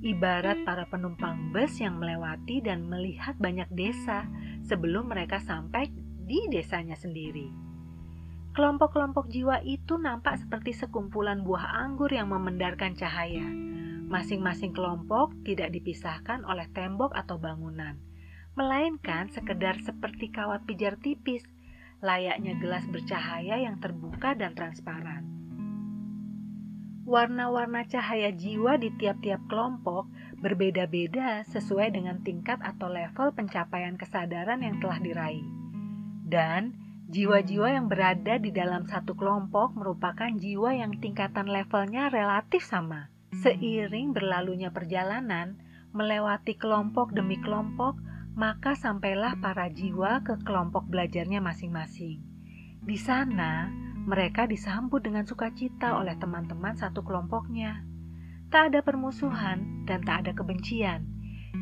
Ibarat 0.00 0.64
para 0.68 0.84
penumpang 0.88 1.52
bus 1.56 1.80
yang 1.80 1.96
melewati 1.96 2.60
dan 2.60 2.88
melihat 2.88 3.36
banyak 3.40 3.68
desa 3.72 4.28
sebelum 4.64 5.08
mereka 5.08 5.40
sampai 5.40 5.88
di 6.24 6.46
desanya 6.52 6.94
sendiri. 6.96 7.48
Kelompok-kelompok 8.56 9.28
jiwa 9.28 9.60
itu 9.60 10.00
nampak 10.00 10.40
seperti 10.40 10.72
sekumpulan 10.72 11.44
buah 11.44 11.84
anggur 11.84 12.08
yang 12.08 12.32
memendarkan 12.32 12.96
cahaya 12.96 13.44
Masing-masing 14.06 14.70
kelompok 14.70 15.34
tidak 15.42 15.74
dipisahkan 15.74 16.46
oleh 16.46 16.70
tembok 16.70 17.10
atau 17.10 17.42
bangunan, 17.42 17.98
melainkan 18.54 19.26
sekedar 19.34 19.82
seperti 19.82 20.30
kawat 20.30 20.62
pijar 20.62 20.94
tipis, 21.02 21.42
layaknya 21.98 22.54
gelas 22.62 22.86
bercahaya 22.86 23.58
yang 23.58 23.82
terbuka 23.82 24.38
dan 24.38 24.54
transparan. 24.54 25.26
Warna-warna 27.02 27.82
cahaya 27.86 28.30
jiwa 28.30 28.78
di 28.78 28.94
tiap-tiap 28.94 29.42
kelompok 29.50 30.06
berbeda-beda 30.38 31.42
sesuai 31.50 31.94
dengan 31.94 32.22
tingkat 32.22 32.62
atau 32.62 32.86
level 32.86 33.34
pencapaian 33.34 33.98
kesadaran 33.98 34.62
yang 34.62 34.78
telah 34.78 35.02
diraih. 35.02 35.46
Dan 36.22 36.78
jiwa-jiwa 37.10 37.74
yang 37.74 37.90
berada 37.90 38.38
di 38.38 38.54
dalam 38.54 38.86
satu 38.86 39.18
kelompok 39.18 39.74
merupakan 39.74 40.30
jiwa 40.30 40.78
yang 40.78 40.94
tingkatan 40.98 41.50
levelnya 41.50 42.10
relatif 42.10 42.62
sama. 42.66 43.15
Seiring 43.44 44.16
berlalunya 44.16 44.72
perjalanan, 44.72 45.60
melewati 45.92 46.56
kelompok 46.56 47.12
demi 47.12 47.36
kelompok, 47.36 48.00
maka 48.32 48.72
sampailah 48.76 49.40
para 49.40 49.68
jiwa 49.68 50.24
ke 50.24 50.40
kelompok 50.44 50.88
belajarnya 50.88 51.44
masing-masing. 51.44 52.20
Di 52.84 52.96
sana, 52.96 53.68
mereka 54.06 54.48
disambut 54.48 55.04
dengan 55.04 55.28
sukacita 55.28 55.98
oleh 56.00 56.16
teman-teman 56.16 56.76
satu 56.76 57.04
kelompoknya. 57.04 57.84
Tak 58.52 58.72
ada 58.72 58.80
permusuhan 58.80 59.84
dan 59.88 60.00
tak 60.06 60.24
ada 60.24 60.32
kebencian. 60.32 61.04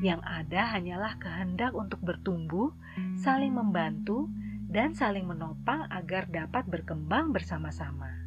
Yang 0.02 0.20
ada 0.26 0.74
hanyalah 0.74 1.16
kehendak 1.16 1.72
untuk 1.72 2.02
bertumbuh, 2.02 2.74
saling 3.18 3.54
membantu, 3.54 4.28
dan 4.68 4.92
saling 4.92 5.24
menopang 5.24 5.86
agar 5.88 6.26
dapat 6.28 6.66
berkembang 6.66 7.30
bersama-sama. 7.30 8.23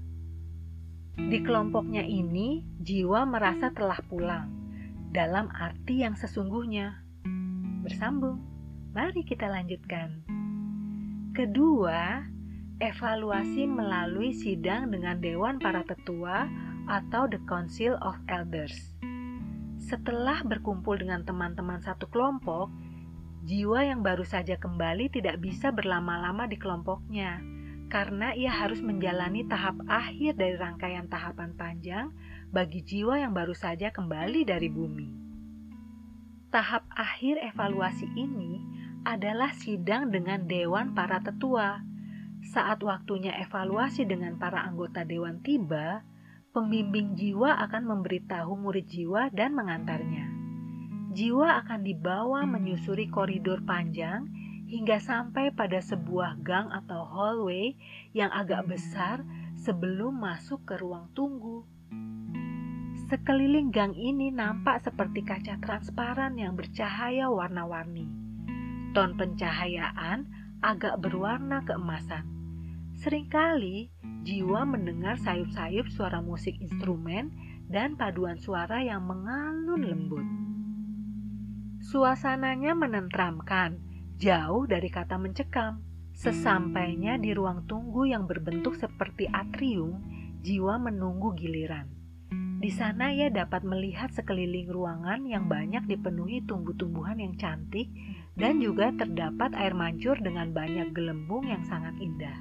Di 1.18 1.42
kelompoknya 1.42 2.06
ini, 2.06 2.62
jiwa 2.78 3.26
merasa 3.26 3.74
telah 3.74 3.98
pulang 4.06 4.54
dalam 5.10 5.50
arti 5.50 6.06
yang 6.06 6.14
sesungguhnya. 6.14 7.02
Bersambung, 7.82 8.38
mari 8.94 9.26
kita 9.26 9.50
lanjutkan. 9.50 10.22
Kedua, 11.34 12.22
evaluasi 12.78 13.66
melalui 13.66 14.30
sidang 14.30 14.94
dengan 14.94 15.18
Dewan 15.18 15.58
Para 15.58 15.82
Tetua 15.82 16.46
atau 16.86 17.26
The 17.26 17.42
Council 17.50 17.98
of 18.06 18.14
Elders. 18.30 18.78
Setelah 19.82 20.46
berkumpul 20.46 21.02
dengan 21.02 21.26
teman-teman 21.26 21.82
satu 21.82 22.06
kelompok, 22.14 22.70
jiwa 23.42 23.90
yang 23.90 24.06
baru 24.06 24.22
saja 24.22 24.54
kembali 24.62 25.10
tidak 25.10 25.42
bisa 25.42 25.74
berlama-lama 25.74 26.46
di 26.46 26.62
kelompoknya 26.62 27.57
karena 27.88 28.36
ia 28.36 28.52
harus 28.52 28.84
menjalani 28.84 29.48
tahap 29.48 29.80
akhir 29.88 30.36
dari 30.36 30.60
rangkaian 30.60 31.08
tahapan 31.08 31.56
panjang 31.56 32.12
bagi 32.52 32.84
jiwa 32.84 33.20
yang 33.20 33.32
baru 33.32 33.56
saja 33.56 33.92
kembali 33.96 34.44
dari 34.44 34.68
bumi. 34.68 35.08
Tahap 36.52 36.88
akhir 36.92 37.40
evaluasi 37.44 38.08
ini 38.16 38.60
adalah 39.08 39.56
sidang 39.56 40.12
dengan 40.12 40.44
dewan 40.48 40.92
para 40.92 41.24
tetua. 41.24 41.80
Saat 42.52 42.84
waktunya 42.84 43.36
evaluasi 43.40 44.08
dengan 44.08 44.40
para 44.40 44.64
anggota 44.64 45.04
dewan 45.04 45.40
tiba, 45.44 46.04
pembimbing 46.52 47.16
jiwa 47.16 47.56
akan 47.68 47.88
memberitahu 47.88 48.56
murid 48.56 48.88
jiwa 48.88 49.32
dan 49.32 49.56
mengantarnya. 49.56 50.28
Jiwa 51.16 51.66
akan 51.66 51.82
dibawa 51.88 52.44
menyusuri 52.46 53.10
koridor 53.10 53.64
panjang 53.64 54.28
hingga 54.68 55.00
sampai 55.00 55.56
pada 55.56 55.80
sebuah 55.80 56.44
gang 56.44 56.68
atau 56.76 57.08
hallway 57.08 57.80
yang 58.12 58.28
agak 58.36 58.68
besar 58.68 59.24
sebelum 59.56 60.20
masuk 60.20 60.68
ke 60.68 60.76
ruang 60.76 61.08
tunggu. 61.16 61.64
Sekeliling 63.08 63.72
gang 63.72 63.96
ini 63.96 64.28
nampak 64.36 64.84
seperti 64.84 65.24
kaca 65.24 65.56
transparan 65.64 66.36
yang 66.36 66.60
bercahaya 66.60 67.32
warna-warni. 67.32 68.12
Ton 68.92 69.16
pencahayaan 69.16 70.28
agak 70.60 71.00
berwarna 71.00 71.64
keemasan. 71.64 72.28
Seringkali 73.00 73.88
jiwa 74.28 74.68
mendengar 74.68 75.16
sayup-sayup 75.24 75.88
suara 75.88 76.20
musik 76.20 76.60
instrumen 76.60 77.32
dan 77.72 77.96
paduan 77.96 78.36
suara 78.36 78.84
yang 78.84 79.08
mengalun 79.08 79.88
lembut. 79.88 80.28
Suasananya 81.80 82.76
menentramkan 82.76 83.87
jauh 84.18 84.66
dari 84.66 84.90
kata 84.90 85.16
mencekam. 85.22 85.86
Sesampainya 86.18 87.22
di 87.22 87.30
ruang 87.38 87.70
tunggu 87.70 88.10
yang 88.10 88.26
berbentuk 88.26 88.74
seperti 88.74 89.30
atrium 89.30 90.02
jiwa 90.42 90.82
menunggu 90.82 91.38
giliran. 91.38 91.86
Di 92.58 92.74
sana 92.74 93.14
ia 93.14 93.30
dapat 93.30 93.62
melihat 93.62 94.10
sekeliling 94.10 94.66
ruangan 94.74 95.30
yang 95.30 95.46
banyak 95.46 95.86
dipenuhi 95.86 96.42
tumbuh-tumbuhan 96.50 97.22
yang 97.22 97.38
cantik 97.38 97.86
dan 98.34 98.58
juga 98.58 98.90
terdapat 98.98 99.54
air 99.54 99.78
mancur 99.78 100.18
dengan 100.18 100.50
banyak 100.50 100.90
gelembung 100.90 101.46
yang 101.46 101.62
sangat 101.70 101.94
indah. 102.02 102.34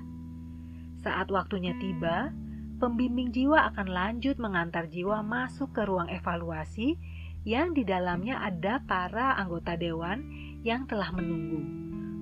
Saat 1.04 1.28
waktunya 1.28 1.76
tiba, 1.76 2.32
pembimbing 2.80 3.28
jiwa 3.28 3.68
akan 3.76 3.92
lanjut 3.92 4.40
mengantar 4.40 4.88
jiwa 4.88 5.20
masuk 5.20 5.76
ke 5.76 5.84
ruang 5.84 6.08
evaluasi 6.08 6.96
yang 7.44 7.76
di 7.76 7.84
dalamnya 7.84 8.40
ada 8.40 8.80
para 8.88 9.36
anggota 9.36 9.76
dewan 9.76 10.45
yang 10.66 10.90
telah 10.90 11.14
menunggu. 11.14 11.62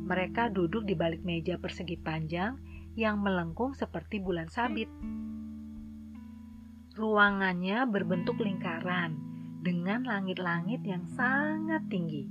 Mereka 0.04 0.52
duduk 0.52 0.84
di 0.84 0.92
balik 0.92 1.24
meja 1.24 1.56
persegi 1.56 1.96
panjang 1.96 2.60
yang 2.92 3.24
melengkung 3.24 3.72
seperti 3.72 4.20
bulan 4.20 4.52
sabit. 4.52 4.92
Ruangannya 6.92 7.88
berbentuk 7.88 8.36
lingkaran 8.44 9.16
dengan 9.64 10.04
langit-langit 10.04 10.84
yang 10.84 11.08
sangat 11.16 11.88
tinggi. 11.88 12.28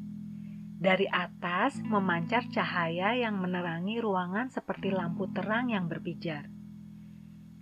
Dari 0.78 1.10
atas 1.10 1.82
memancar 1.82 2.46
cahaya 2.54 3.18
yang 3.18 3.42
menerangi 3.42 3.98
ruangan 3.98 4.54
seperti 4.54 4.94
lampu 4.94 5.26
terang 5.34 5.74
yang 5.74 5.90
berpijar. 5.90 6.46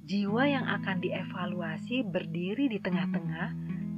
Jiwa 0.03 0.43
yang 0.43 0.67
akan 0.67 1.00
dievaluasi 1.00 2.03
berdiri 2.03 2.67
di 2.67 2.84
tengah-tengah, 2.84 3.50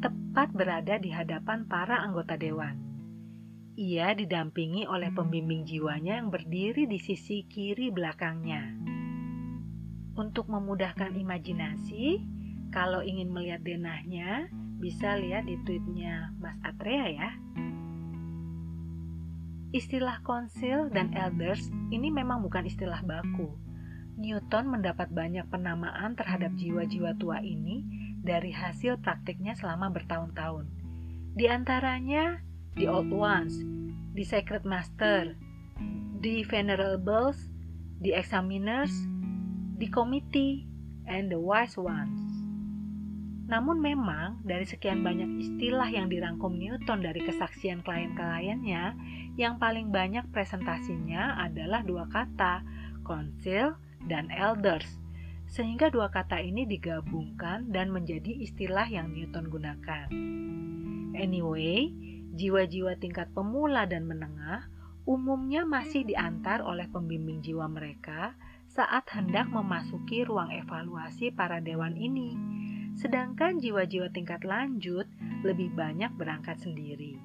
tepat 0.05 0.53
berada 0.53 1.01
di 1.01 1.09
hadapan 1.09 1.65
para 1.65 2.05
anggota 2.05 2.37
dewan. 2.37 2.92
Ia 3.73 4.13
didampingi 4.13 4.85
oleh 4.85 5.09
pembimbing 5.09 5.65
jiwanya 5.65 6.21
yang 6.21 6.29
berdiri 6.29 6.85
di 6.85 7.01
sisi 7.01 7.41
kiri 7.49 7.89
belakangnya. 7.89 8.69
Untuk 10.13 10.45
memudahkan 10.45 11.17
imajinasi, 11.17 12.21
kalau 12.69 13.01
ingin 13.01 13.33
melihat 13.33 13.65
denahnya, 13.65 14.45
bisa 14.77 15.17
lihat 15.17 15.49
di 15.49 15.57
tweetnya 15.65 16.37
Mas 16.37 16.53
Atrea 16.61 17.07
ya. 17.17 17.29
Istilah 19.73 20.21
konsil 20.21 20.93
dan 20.93 21.09
elders 21.17 21.65
ini 21.89 22.13
memang 22.13 22.45
bukan 22.45 22.69
istilah 22.69 23.01
baku. 23.01 23.57
Newton 24.21 24.69
mendapat 24.69 25.09
banyak 25.09 25.49
penamaan 25.49 26.13
terhadap 26.13 26.53
jiwa-jiwa 26.53 27.17
tua 27.17 27.41
ini 27.41 27.81
dari 28.21 28.53
hasil 28.53 29.01
praktiknya 29.01 29.57
selama 29.57 29.89
bertahun-tahun. 29.89 30.69
Di 31.33 31.49
antaranya 31.49 32.52
The 32.73 32.89
Old 32.89 33.13
Ones, 33.13 33.53
The 34.17 34.25
Sacred 34.25 34.65
Master, 34.65 35.37
The 36.21 36.41
Venerables, 36.49 37.37
The 38.01 38.17
Examiners, 38.17 38.91
The 39.77 39.89
Committee, 39.93 40.65
and 41.05 41.29
The 41.29 41.37
Wise 41.37 41.77
Ones. 41.77 42.33
Namun 43.43 43.83
memang 43.83 44.41
dari 44.47 44.63
sekian 44.65 45.03
banyak 45.03 45.43
istilah 45.43 45.91
yang 45.91 46.07
dirangkum 46.07 46.55
Newton 46.57 47.03
dari 47.03 47.21
kesaksian 47.21 47.83
klien-kliennya, 47.85 48.95
yang 49.35 49.59
paling 49.59 49.93
banyak 49.93 50.25
presentasinya 50.31 51.37
adalah 51.43 51.83
dua 51.85 52.07
kata, 52.09 52.63
konsil 53.03 53.77
dan 54.07 54.31
elders, 54.31 54.87
sehingga 55.51 55.91
dua 55.91 56.09
kata 56.09 56.39
ini 56.41 56.65
digabungkan 56.65 57.69
dan 57.69 57.91
menjadi 57.93 58.31
istilah 58.41 58.87
yang 58.87 59.11
Newton 59.11 59.51
gunakan. 59.51 60.07
Anyway, 61.13 61.93
jiwa-jiwa 62.33 62.97
tingkat 62.97 63.29
pemula 63.31 63.85
dan 63.85 64.09
menengah 64.09 64.65
umumnya 65.05 65.69
masih 65.69 66.01
diantar 66.01 66.65
oleh 66.65 66.89
pembimbing 66.89 67.45
jiwa 67.45 67.69
mereka 67.69 68.33
saat 68.73 69.05
hendak 69.13 69.53
memasuki 69.53 70.25
ruang 70.25 70.49
evaluasi 70.49 71.29
para 71.29 71.61
dewan 71.61 71.93
ini, 71.93 72.33
sedangkan 72.97 73.61
jiwa-jiwa 73.61 74.09
tingkat 74.09 74.41
lanjut 74.41 75.05
lebih 75.45 75.69
banyak 75.77 76.09
berangkat 76.17 76.57
sendiri. 76.57 77.21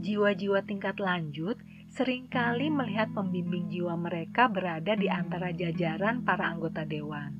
Jiwa-jiwa 0.00 0.66
tingkat 0.66 0.98
lanjut 0.98 1.60
sering 1.92 2.26
kali 2.26 2.66
melihat 2.66 3.14
pembimbing 3.14 3.70
jiwa 3.70 3.94
mereka 3.94 4.50
berada 4.50 4.98
di 4.98 5.06
antara 5.06 5.54
jajaran 5.54 6.26
para 6.26 6.50
anggota 6.50 6.82
dewan. 6.82 7.36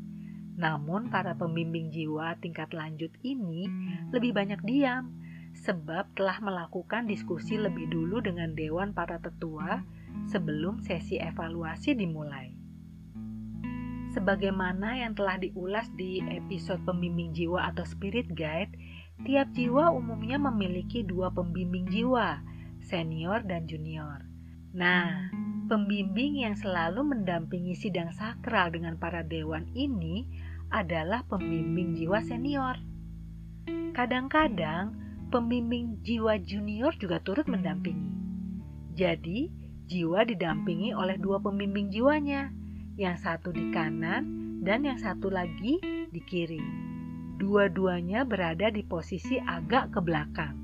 Namun, 0.60 1.08
para 1.08 1.32
pembimbing 1.34 1.88
jiwa 1.88 2.36
tingkat 2.38 2.76
lanjut 2.76 3.10
ini 3.24 3.64
lebih 4.12 4.36
banyak 4.36 4.60
diam, 4.62 5.19
sebab 5.54 6.14
telah 6.14 6.38
melakukan 6.40 7.10
diskusi 7.10 7.58
lebih 7.58 7.90
dulu 7.90 8.22
dengan 8.22 8.54
dewan 8.54 8.94
para 8.94 9.18
tetua 9.18 9.82
sebelum 10.30 10.80
sesi 10.82 11.18
evaluasi 11.18 11.94
dimulai. 11.94 12.54
Sebagaimana 14.10 14.98
yang 15.06 15.14
telah 15.14 15.38
diulas 15.38 15.86
di 15.94 16.18
episode 16.26 16.82
pembimbing 16.82 17.30
jiwa 17.30 17.70
atau 17.70 17.86
spirit 17.86 18.26
guide, 18.34 18.74
tiap 19.22 19.54
jiwa 19.54 19.94
umumnya 19.94 20.34
memiliki 20.34 21.06
dua 21.06 21.30
pembimbing 21.30 21.86
jiwa, 21.86 22.42
senior 22.82 23.46
dan 23.46 23.70
junior. 23.70 24.26
Nah, 24.74 25.30
pembimbing 25.70 26.42
yang 26.42 26.58
selalu 26.58 27.06
mendampingi 27.06 27.78
sidang 27.78 28.10
sakral 28.10 28.74
dengan 28.74 28.98
para 28.98 29.22
dewan 29.22 29.70
ini 29.78 30.26
adalah 30.74 31.22
pembimbing 31.30 31.94
jiwa 31.94 32.18
senior. 32.22 32.82
Kadang-kadang, 33.94 34.99
pembimbing 35.30 36.02
jiwa 36.02 36.42
junior 36.42 36.90
juga 36.98 37.22
turut 37.22 37.46
mendampingi. 37.46 38.10
Jadi, 38.98 39.48
jiwa 39.86 40.26
didampingi 40.26 40.90
oleh 40.92 41.16
dua 41.16 41.38
pembimbing 41.38 41.88
jiwanya, 41.88 42.50
yang 42.98 43.16
satu 43.16 43.54
di 43.54 43.70
kanan 43.72 44.26
dan 44.60 44.84
yang 44.84 44.98
satu 44.98 45.32
lagi 45.32 45.80
di 46.10 46.20
kiri. 46.20 46.60
Dua-duanya 47.40 48.28
berada 48.28 48.68
di 48.68 48.84
posisi 48.84 49.40
agak 49.40 49.96
ke 49.96 50.00
belakang. 50.04 50.54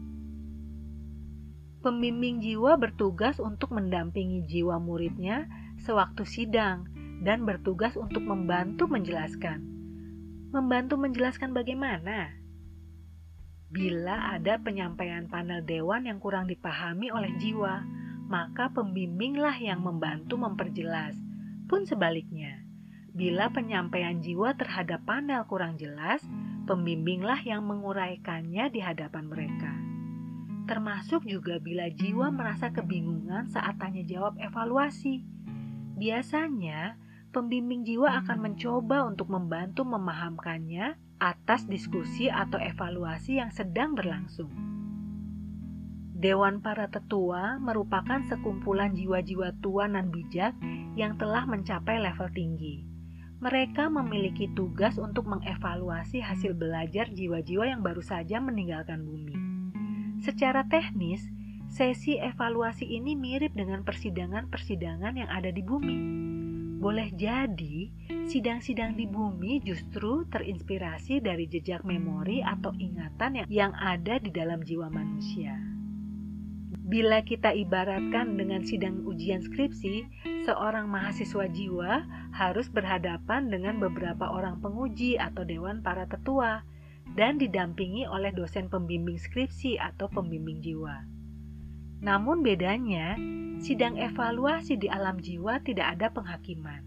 Pembimbing 1.81 2.45
jiwa 2.45 2.77
bertugas 2.77 3.41
untuk 3.41 3.73
mendampingi 3.73 4.45
jiwa 4.45 4.77
muridnya 4.77 5.49
sewaktu 5.81 6.29
sidang 6.29 6.91
dan 7.25 7.49
bertugas 7.49 7.97
untuk 7.97 8.27
membantu 8.27 8.85
menjelaskan. 8.91 9.65
Membantu 10.53 11.01
menjelaskan 11.01 11.57
bagaimana? 11.57 12.36
Bila 13.67 14.35
ada 14.35 14.63
penyampaian 14.63 15.27
panel 15.27 15.63
dewan 15.67 16.07
yang 16.07 16.23
kurang 16.23 16.47
dipahami 16.47 17.11
oleh 17.11 17.35
jiwa, 17.39 17.83
maka 18.27 18.71
pembimbinglah 18.71 19.59
yang 19.59 19.83
membantu 19.83 20.39
memperjelas. 20.39 21.19
Pun 21.67 21.83
sebaliknya, 21.83 22.63
bila 23.11 23.51
penyampaian 23.51 24.23
jiwa 24.23 24.55
terhadap 24.55 25.03
panel 25.03 25.43
kurang 25.51 25.75
jelas, 25.77 26.23
pembimbinglah 26.71 27.43
yang 27.43 27.67
menguraikannya 27.67 28.71
di 28.71 28.81
hadapan 28.83 29.27
mereka 29.27 29.87
termasuk 30.67 31.23
juga 31.25 31.63
bila 31.63 31.87
jiwa 31.87 32.35
merasa 32.35 32.75
kebingungan 32.75 33.47
saat 33.47 33.79
tanya 33.79 34.03
jawab 34.03 34.35
evaluasi. 34.43 35.23
Biasanya, 35.97 36.99
pembimbing 37.31 37.87
jiwa 37.87 38.19
akan 38.27 38.51
mencoba 38.51 39.07
untuk 39.07 39.31
membantu 39.31 39.87
memahamkannya 39.87 40.99
atas 41.17 41.65
diskusi 41.65 42.29
atau 42.29 42.61
evaluasi 42.61 43.41
yang 43.41 43.49
sedang 43.49 43.97
berlangsung. 43.97 44.53
Dewan 46.17 46.65
para 46.65 46.89
tetua 46.89 47.61
merupakan 47.61 48.25
sekumpulan 48.25 48.97
jiwa-jiwa 48.97 49.53
tua 49.61 49.85
dan 49.85 50.09
bijak 50.09 50.57
yang 50.97 51.21
telah 51.21 51.45
mencapai 51.45 52.01
level 52.01 52.33
tinggi. 52.33 52.89
Mereka 53.37 53.93
memiliki 53.93 54.49
tugas 54.57 54.97
untuk 54.97 55.29
mengevaluasi 55.29 56.25
hasil 56.25 56.57
belajar 56.57 57.13
jiwa-jiwa 57.13 57.69
yang 57.69 57.85
baru 57.85 58.01
saja 58.01 58.41
meninggalkan 58.41 59.05
bumi. 59.05 59.37
Secara 60.25 60.65
teknis, 60.73 61.21
sesi 61.69 62.17
evaluasi 62.17 62.89
ini 62.89 63.13
mirip 63.13 63.53
dengan 63.53 63.85
persidangan-persidangan 63.85 65.21
yang 65.21 65.29
ada 65.29 65.53
di 65.53 65.61
bumi. 65.61 65.99
Boleh 66.87 67.11
jadi, 67.19 67.91
sidang-sidang 68.31 68.95
di 68.95 69.11
bumi 69.11 69.59
justru 69.59 70.23
terinspirasi 70.31 71.19
dari 71.19 71.51
jejak 71.51 71.83
memori 71.83 72.47
atau 72.47 72.71
ingatan 72.79 73.43
yang, 73.43 73.47
yang 73.51 73.73
ada 73.75 74.23
di 74.23 74.31
dalam 74.31 74.63
jiwa 74.63 74.87
manusia. 74.87 75.59
Bila 76.87 77.27
kita 77.27 77.51
ibaratkan 77.51 78.39
dengan 78.39 78.63
sidang 78.63 79.03
ujian 79.03 79.43
skripsi, 79.43 80.07
seorang 80.47 80.87
mahasiswa 80.87 81.51
jiwa 81.51 82.07
harus 82.31 82.71
berhadapan 82.71 83.51
dengan 83.51 83.83
beberapa 83.83 84.31
orang 84.31 84.63
penguji 84.63 85.19
atau 85.19 85.43
dewan 85.43 85.83
para 85.83 86.07
tetua 86.07 86.63
dan 87.19 87.43
didampingi 87.43 88.07
oleh 88.07 88.31
dosen 88.31 88.71
pembimbing 88.71 89.19
skripsi 89.19 89.75
atau 89.83 90.07
pembimbing 90.07 90.63
jiwa. 90.63 91.16
Namun 92.05 92.45
bedanya, 92.45 93.17
sidang 93.61 93.97
evaluasi 93.97 94.77
di 94.77 94.89
alam 94.93 95.17
jiwa 95.17 95.65
tidak 95.65 95.97
ada 95.97 96.13
penghakiman. 96.13 96.85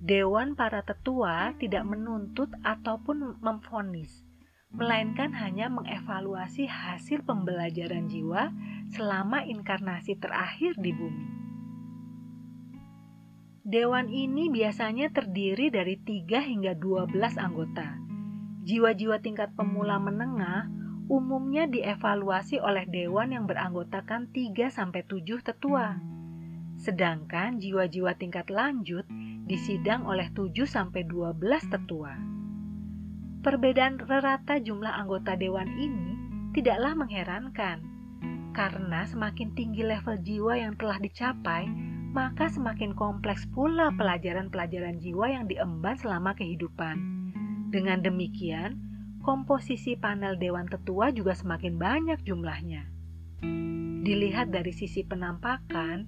Dewan 0.00 0.56
para 0.56 0.80
tetua 0.82 1.54
tidak 1.60 1.84
menuntut 1.86 2.50
ataupun 2.64 3.38
memfonis, 3.44 4.24
melainkan 4.72 5.30
hanya 5.36 5.68
mengevaluasi 5.68 6.66
hasil 6.66 7.22
pembelajaran 7.22 8.08
jiwa 8.08 8.50
selama 8.90 9.44
inkarnasi 9.44 10.16
terakhir 10.18 10.74
di 10.80 10.90
bumi. 10.96 11.26
Dewan 13.60 14.10
ini 14.10 14.50
biasanya 14.50 15.14
terdiri 15.14 15.70
dari 15.70 15.94
3 15.94 16.26
hingga 16.42 16.74
12 16.74 17.38
anggota. 17.38 18.02
Jiwa-jiwa 18.66 19.22
tingkat 19.22 19.54
pemula 19.54 20.00
menengah 20.00 20.79
umumnya 21.10 21.66
dievaluasi 21.66 22.62
oleh 22.62 22.86
dewan 22.86 23.34
yang 23.34 23.50
beranggotakan 23.50 24.30
3 24.30 24.70
sampai 24.70 25.02
7 25.02 25.42
tetua. 25.42 25.98
Sedangkan 26.78 27.58
jiwa-jiwa 27.58 28.14
tingkat 28.14 28.46
lanjut 28.46 29.02
disidang 29.50 30.06
oleh 30.06 30.30
7 30.30 30.54
sampai 30.70 31.02
12 31.02 31.42
tetua. 31.66 32.14
Perbedaan 33.42 33.98
rata 33.98 34.62
jumlah 34.62 34.94
anggota 34.94 35.34
dewan 35.34 35.66
ini 35.74 36.14
tidaklah 36.54 36.94
mengherankan 36.94 37.82
karena 38.54 39.02
semakin 39.02 39.50
tinggi 39.58 39.82
level 39.82 40.14
jiwa 40.22 40.62
yang 40.62 40.78
telah 40.78 41.02
dicapai, 41.02 41.66
maka 42.14 42.46
semakin 42.46 42.94
kompleks 42.94 43.50
pula 43.50 43.90
pelajaran-pelajaran 43.98 45.02
jiwa 45.02 45.26
yang 45.26 45.50
diemban 45.50 45.98
selama 45.98 46.38
kehidupan. 46.38 46.98
Dengan 47.70 48.02
demikian, 48.02 48.89
komposisi 49.30 49.94
panel 49.94 50.42
dewan 50.42 50.66
tetua 50.66 51.14
juga 51.14 51.38
semakin 51.38 51.78
banyak 51.78 52.18
jumlahnya. 52.26 52.90
Dilihat 54.02 54.50
dari 54.50 54.74
sisi 54.74 55.06
penampakan, 55.06 56.02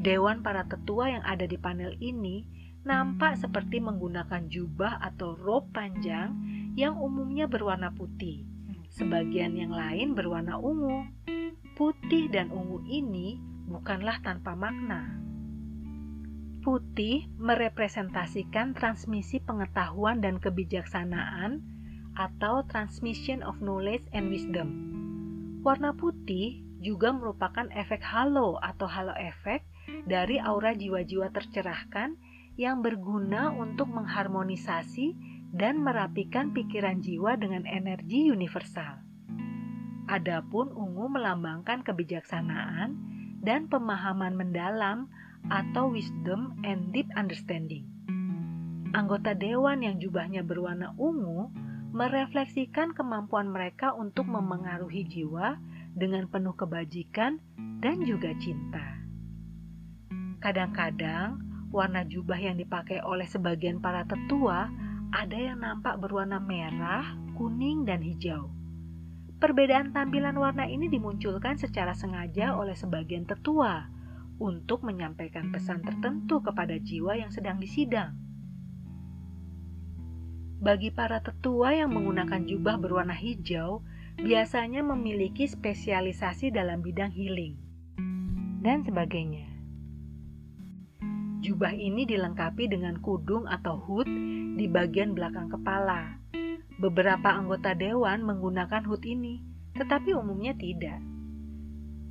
dewan 0.00 0.40
para 0.40 0.64
tetua 0.64 1.12
yang 1.12 1.20
ada 1.20 1.44
di 1.44 1.60
panel 1.60 1.92
ini 2.00 2.48
nampak 2.88 3.36
seperti 3.36 3.76
menggunakan 3.76 4.48
jubah 4.48 5.04
atau 5.04 5.36
robe 5.36 5.68
panjang 5.76 6.32
yang 6.72 6.96
umumnya 6.96 7.44
berwarna 7.44 7.92
putih. 7.92 8.48
Sebagian 8.88 9.52
yang 9.52 9.76
lain 9.76 10.16
berwarna 10.16 10.56
ungu. 10.56 11.04
Putih 11.76 12.32
dan 12.32 12.48
ungu 12.48 12.80
ini 12.88 13.36
bukanlah 13.68 14.24
tanpa 14.24 14.56
makna 14.56 15.12
Putih 16.62 17.26
merepresentasikan 17.42 18.72
transmisi 18.72 19.42
pengetahuan 19.42 20.22
dan 20.22 20.38
kebijaksanaan 20.38 21.71
atau 22.18 22.64
transmission 22.68 23.40
of 23.40 23.58
knowledge 23.64 24.04
and 24.12 24.28
wisdom. 24.28 24.68
Warna 25.62 25.94
putih 25.94 26.60
juga 26.82 27.14
merupakan 27.14 27.70
efek 27.70 28.02
halo 28.02 28.58
atau 28.58 28.90
halo 28.90 29.14
efek 29.14 29.62
dari 30.04 30.42
aura 30.42 30.74
jiwa-jiwa 30.74 31.30
tercerahkan 31.30 32.18
yang 32.58 32.82
berguna 32.82 33.54
untuk 33.54 33.88
mengharmonisasi 33.88 35.14
dan 35.54 35.80
merapikan 35.80 36.50
pikiran 36.50 37.00
jiwa 37.00 37.38
dengan 37.38 37.64
energi 37.68 38.28
universal. 38.28 39.00
Adapun 40.10 40.74
ungu 40.74 41.06
melambangkan 41.08 41.86
kebijaksanaan 41.86 42.98
dan 43.40 43.70
pemahaman 43.70 44.34
mendalam 44.34 45.06
atau 45.48 45.90
wisdom 45.90 46.58
and 46.66 46.90
deep 46.90 47.06
understanding. 47.14 47.86
Anggota 48.92 49.32
dewan 49.32 49.80
yang 49.80 49.96
jubahnya 49.96 50.44
berwarna 50.44 50.92
ungu 51.00 51.48
merefleksikan 51.92 52.96
kemampuan 52.96 53.52
mereka 53.52 53.92
untuk 53.92 54.24
memengaruhi 54.24 55.04
jiwa 55.04 55.60
dengan 55.92 56.24
penuh 56.24 56.56
kebajikan 56.56 57.36
dan 57.84 58.00
juga 58.00 58.32
cinta. 58.40 58.96
Kadang-kadang, 60.40 61.38
warna 61.68 62.08
jubah 62.08 62.40
yang 62.40 62.56
dipakai 62.56 63.04
oleh 63.04 63.28
sebagian 63.28 63.84
para 63.84 64.08
tetua 64.08 64.72
ada 65.12 65.36
yang 65.36 65.60
nampak 65.60 66.00
berwarna 66.00 66.40
merah, 66.40 67.12
kuning, 67.36 67.84
dan 67.84 68.00
hijau. 68.00 68.48
Perbedaan 69.36 69.92
tampilan 69.92 70.38
warna 70.40 70.64
ini 70.64 70.88
dimunculkan 70.88 71.60
secara 71.60 71.92
sengaja 71.92 72.56
oleh 72.56 72.72
sebagian 72.72 73.28
tetua 73.28 73.84
untuk 74.40 74.80
menyampaikan 74.80 75.52
pesan 75.52 75.84
tertentu 75.84 76.40
kepada 76.40 76.80
jiwa 76.80 77.20
yang 77.20 77.28
sedang 77.28 77.60
disidang. 77.60 78.16
Bagi 80.62 80.94
para 80.94 81.18
tetua 81.18 81.74
yang 81.74 81.90
menggunakan 81.90 82.46
jubah 82.46 82.78
berwarna 82.78 83.18
hijau, 83.18 83.82
biasanya 84.14 84.86
memiliki 84.86 85.50
spesialisasi 85.50 86.54
dalam 86.54 86.86
bidang 86.86 87.10
healing 87.10 87.58
dan 88.62 88.86
sebagainya. 88.86 89.50
Jubah 91.42 91.74
ini 91.74 92.06
dilengkapi 92.06 92.70
dengan 92.70 93.02
kudung 93.02 93.50
atau 93.50 93.74
hood 93.74 94.06
di 94.54 94.70
bagian 94.70 95.18
belakang 95.18 95.50
kepala. 95.50 96.22
Beberapa 96.78 97.34
anggota 97.34 97.74
dewan 97.74 98.22
menggunakan 98.22 98.86
hood 98.86 99.02
ini, 99.02 99.42
tetapi 99.74 100.14
umumnya 100.14 100.54
tidak. 100.54 101.02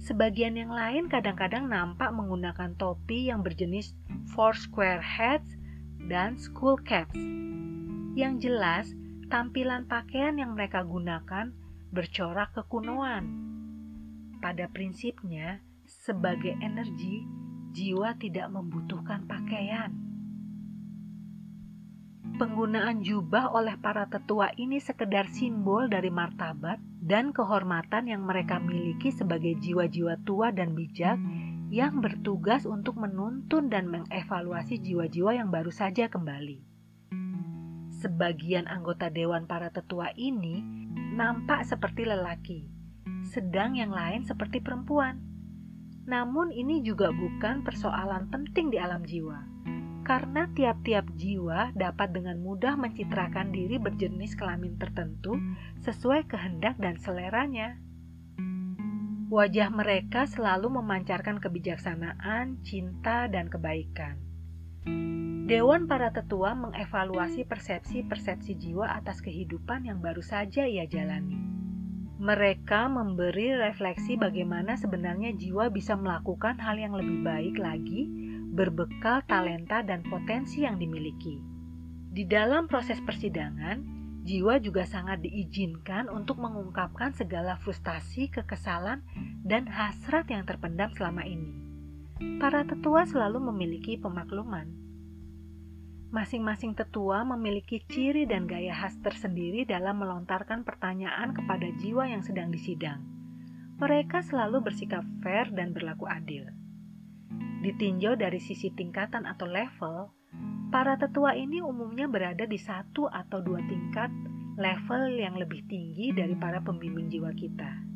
Sebagian 0.04 0.60
yang 0.60 0.76
lain 0.76 1.08
kadang-kadang 1.08 1.72
nampak 1.72 2.12
menggunakan 2.12 2.76
topi 2.76 3.32
yang 3.32 3.48
berjenis 3.48 3.96
four 4.36 4.52
square 4.52 5.00
hats 5.00 5.56
dan 6.12 6.36
school 6.36 6.76
caps. 6.76 7.16
Yang 8.12 8.52
jelas, 8.52 8.86
tampilan 9.32 9.88
pakaian 9.88 10.36
yang 10.36 10.52
mereka 10.60 10.84
gunakan 10.84 11.56
bercorak 11.95 12.52
kekunoan. 12.52 13.24
Pada 14.43 14.67
prinsipnya, 14.67 15.63
sebagai 15.88 16.60
energi, 16.60 17.24
jiwa 17.71 18.19
tidak 18.19 18.52
membutuhkan 18.52 19.24
pakaian. 19.32 19.95
Penggunaan 22.36 23.00
jubah 23.00 23.56
oleh 23.56 23.80
para 23.80 24.04
tetua 24.12 24.52
ini 24.60 24.84
sekedar 24.84 25.32
simbol 25.32 25.88
dari 25.88 26.12
martabat 26.12 26.84
dan 27.00 27.32
kehormatan 27.32 28.12
yang 28.12 28.28
mereka 28.28 28.60
miliki 28.60 29.15
sebagai 29.15 29.56
jiwa-jiwa 29.56 30.19
tua 30.28 30.52
dan 30.52 30.76
bijak 30.76 31.15
yang 31.71 32.04
bertugas 32.04 32.67
untuk 32.67 33.00
menuntun 33.00 33.71
dan 33.71 33.88
mengevaluasi 33.88 34.84
jiwa-jiwa 34.84 35.32
yang 35.32 35.47
baru 35.47 35.71
saja 35.71 36.12
kembali. 36.12 36.71
Sebagian 38.02 38.66
anggota 38.66 39.14
dewan 39.14 39.46
para 39.46 39.70
tetua 39.70 40.10
ini 40.18 40.66
nampak 41.14 41.62
seperti 41.70 42.10
lelaki, 42.10 42.66
sedang 43.30 43.78
yang 43.78 43.94
lain 43.94 44.26
seperti 44.26 44.58
perempuan. 44.58 45.22
Namun, 46.10 46.50
ini 46.50 46.82
juga 46.82 47.14
bukan 47.14 47.62
persoalan 47.62 48.34
penting 48.34 48.74
di 48.74 48.82
alam 48.82 49.06
jiwa 49.06 49.38
karena 50.02 50.50
tiap-tiap 50.58 51.14
jiwa 51.14 51.78
dapat 51.78 52.10
dengan 52.10 52.42
mudah 52.42 52.74
mencitrakan 52.74 53.54
diri 53.54 53.78
berjenis 53.78 54.34
kelamin 54.34 54.76
tertentu 54.82 55.38
sesuai 55.86 56.26
kehendak 56.26 56.82
dan 56.82 56.98
seleranya. 56.98 57.78
Wajah 59.32 59.72
mereka 59.72 60.28
selalu 60.28 60.82
memancarkan 60.82 61.40
kebijaksanaan, 61.40 62.60
cinta, 62.66 63.30
dan 63.32 63.48
kebaikan. 63.48 64.31
Dewan 65.46 65.86
para 65.86 66.10
tetua 66.10 66.58
mengevaluasi 66.58 67.46
persepsi-persepsi 67.46 68.58
jiwa 68.58 68.98
atas 68.98 69.22
kehidupan 69.22 69.86
yang 69.86 70.02
baru 70.02 70.26
saja 70.26 70.65
ia 70.65 70.89
jalani. 70.89 71.38
Mereka 72.17 72.89
memberi 72.89 73.54
refleksi 73.54 74.17
bagaimana 74.17 74.78
sebenarnya 74.78 75.38
jiwa 75.38 75.70
bisa 75.70 75.94
melakukan 75.94 76.58
hal 76.58 76.82
yang 76.82 76.98
lebih 76.98 77.22
baik 77.22 77.56
lagi 77.62 78.10
berbekal 78.52 79.22
talenta 79.30 79.86
dan 79.86 80.02
potensi 80.02 80.65
yang 80.65 80.82
dimiliki. 80.82 81.38
Di 82.12 82.26
dalam 82.26 82.65
proses 82.65 82.98
persidangan, 83.06 83.86
jiwa 84.26 84.58
juga 84.62 84.86
sangat 84.89 85.22
diizinkan 85.22 86.10
untuk 86.10 86.41
mengungkapkan 86.41 87.13
segala 87.13 87.58
frustasi, 87.62 88.34
kekesalan, 88.34 89.06
dan 89.46 89.70
hasrat 89.70 90.26
yang 90.30 90.41
terpendam 90.44 90.89
selama 90.98 91.22
ini. 91.22 91.61
Para 92.22 92.62
tetua 92.62 93.02
selalu 93.10 93.50
memiliki 93.50 93.98
pemakluman. 93.98 94.70
Masing-masing 96.14 96.78
tetua 96.78 97.26
memiliki 97.26 97.82
ciri 97.90 98.30
dan 98.30 98.46
gaya 98.46 98.78
khas 98.78 98.94
tersendiri 99.02 99.66
dalam 99.66 99.98
melontarkan 99.98 100.62
pertanyaan 100.62 101.34
kepada 101.34 101.66
jiwa 101.82 102.06
yang 102.06 102.22
sedang 102.22 102.54
disidang. 102.54 103.02
Mereka 103.82 104.22
selalu 104.22 104.62
bersikap 104.62 105.02
fair 105.26 105.50
dan 105.50 105.74
berlaku 105.74 106.06
adil. 106.06 106.46
Ditinjau 107.66 108.14
dari 108.14 108.38
sisi 108.38 108.70
tingkatan 108.70 109.26
atau 109.26 109.50
level, 109.50 110.14
para 110.70 111.02
tetua 111.02 111.34
ini 111.34 111.58
umumnya 111.66 112.06
berada 112.06 112.46
di 112.46 112.62
satu 112.62 113.10
atau 113.10 113.42
dua 113.42 113.66
tingkat 113.66 114.14
level 114.62 115.18
yang 115.18 115.34
lebih 115.42 115.66
tinggi 115.66 116.14
dari 116.14 116.38
para 116.38 116.62
pembimbing 116.62 117.10
jiwa 117.10 117.34
kita. 117.34 117.91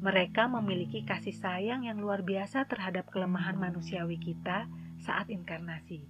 Mereka 0.00 0.48
memiliki 0.48 1.04
kasih 1.04 1.36
sayang 1.36 1.84
yang 1.84 2.00
luar 2.00 2.24
biasa 2.24 2.64
terhadap 2.64 3.12
kelemahan 3.12 3.60
manusiawi 3.60 4.16
kita 4.16 4.64
saat 4.96 5.28
inkarnasi, 5.28 6.08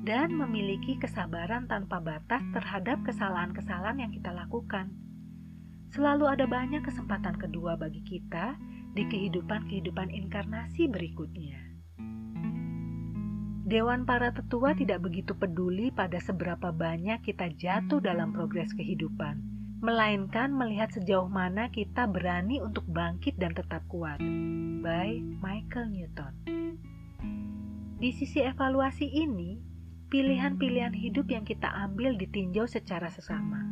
dan 0.00 0.32
memiliki 0.32 0.96
kesabaran 0.96 1.68
tanpa 1.68 2.00
batas 2.00 2.40
terhadap 2.56 3.04
kesalahan-kesalahan 3.04 4.00
yang 4.00 4.12
kita 4.16 4.32
lakukan. 4.32 4.88
Selalu 5.92 6.24
ada 6.24 6.48
banyak 6.48 6.80
kesempatan 6.80 7.36
kedua 7.36 7.76
bagi 7.76 8.00
kita 8.00 8.56
di 8.96 9.04
kehidupan-kehidupan 9.04 10.08
inkarnasi 10.08 10.88
berikutnya. 10.88 11.60
Dewan 13.68 14.08
para 14.08 14.32
tetua 14.32 14.72
tidak 14.72 15.04
begitu 15.04 15.36
peduli 15.36 15.92
pada 15.92 16.16
seberapa 16.24 16.72
banyak 16.72 17.20
kita 17.20 17.52
jatuh 17.52 18.00
dalam 18.00 18.32
progres 18.32 18.72
kehidupan, 18.72 19.57
melainkan 19.78 20.50
melihat 20.50 20.90
sejauh 20.90 21.30
mana 21.30 21.70
kita 21.70 22.10
berani 22.10 22.58
untuk 22.58 22.82
bangkit 22.90 23.38
dan 23.38 23.54
tetap 23.54 23.86
kuat. 23.86 24.18
By 24.82 25.22
Michael 25.38 25.94
Newton. 25.94 26.34
Di 27.98 28.10
sisi 28.14 28.42
evaluasi 28.42 29.06
ini, 29.06 29.58
pilihan-pilihan 30.10 30.94
hidup 30.94 31.30
yang 31.30 31.46
kita 31.46 31.70
ambil 31.70 32.18
ditinjau 32.18 32.66
secara 32.66 33.06
sesama. 33.10 33.62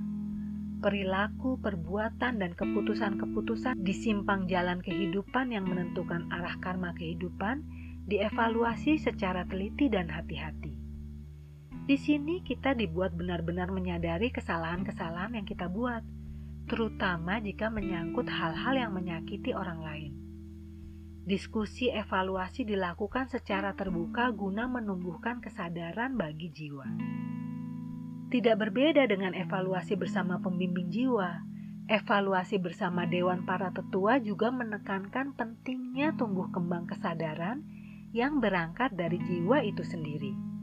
Perilaku, 0.78 1.58
perbuatan, 1.58 2.38
dan 2.38 2.52
keputusan-keputusan 2.54 3.82
di 3.82 3.94
simpang 3.94 4.46
jalan 4.46 4.78
kehidupan 4.82 5.50
yang 5.50 5.66
menentukan 5.66 6.30
arah 6.30 6.54
karma 6.62 6.94
kehidupan 6.94 7.66
dievaluasi 8.06 9.02
secara 9.02 9.42
teliti 9.50 9.90
dan 9.90 10.06
hati-hati. 10.06 10.85
Di 11.86 11.94
sini 11.94 12.42
kita 12.42 12.74
dibuat 12.74 13.14
benar-benar 13.14 13.70
menyadari 13.70 14.34
kesalahan-kesalahan 14.34 15.38
yang 15.38 15.46
kita 15.46 15.70
buat, 15.70 16.02
terutama 16.66 17.38
jika 17.38 17.70
menyangkut 17.70 18.26
hal-hal 18.26 18.74
yang 18.74 18.90
menyakiti 18.90 19.54
orang 19.54 19.78
lain. 19.78 20.12
Diskusi 21.22 21.86
evaluasi 21.94 22.66
dilakukan 22.66 23.30
secara 23.30 23.78
terbuka 23.78 24.34
guna 24.34 24.66
menumbuhkan 24.66 25.38
kesadaran 25.38 26.18
bagi 26.18 26.50
jiwa. 26.50 26.90
Tidak 28.34 28.58
berbeda 28.58 29.06
dengan 29.06 29.30
evaluasi 29.38 29.94
bersama 29.94 30.42
pembimbing 30.42 30.90
jiwa, 30.90 31.38
evaluasi 31.86 32.58
bersama 32.58 33.06
dewan 33.06 33.46
para 33.46 33.70
tetua 33.70 34.18
juga 34.18 34.50
menekankan 34.50 35.38
pentingnya 35.38 36.18
tumbuh 36.18 36.50
kembang 36.50 36.90
kesadaran 36.90 37.62
yang 38.10 38.42
berangkat 38.42 38.90
dari 38.98 39.22
jiwa 39.22 39.62
itu 39.62 39.86
sendiri. 39.86 40.55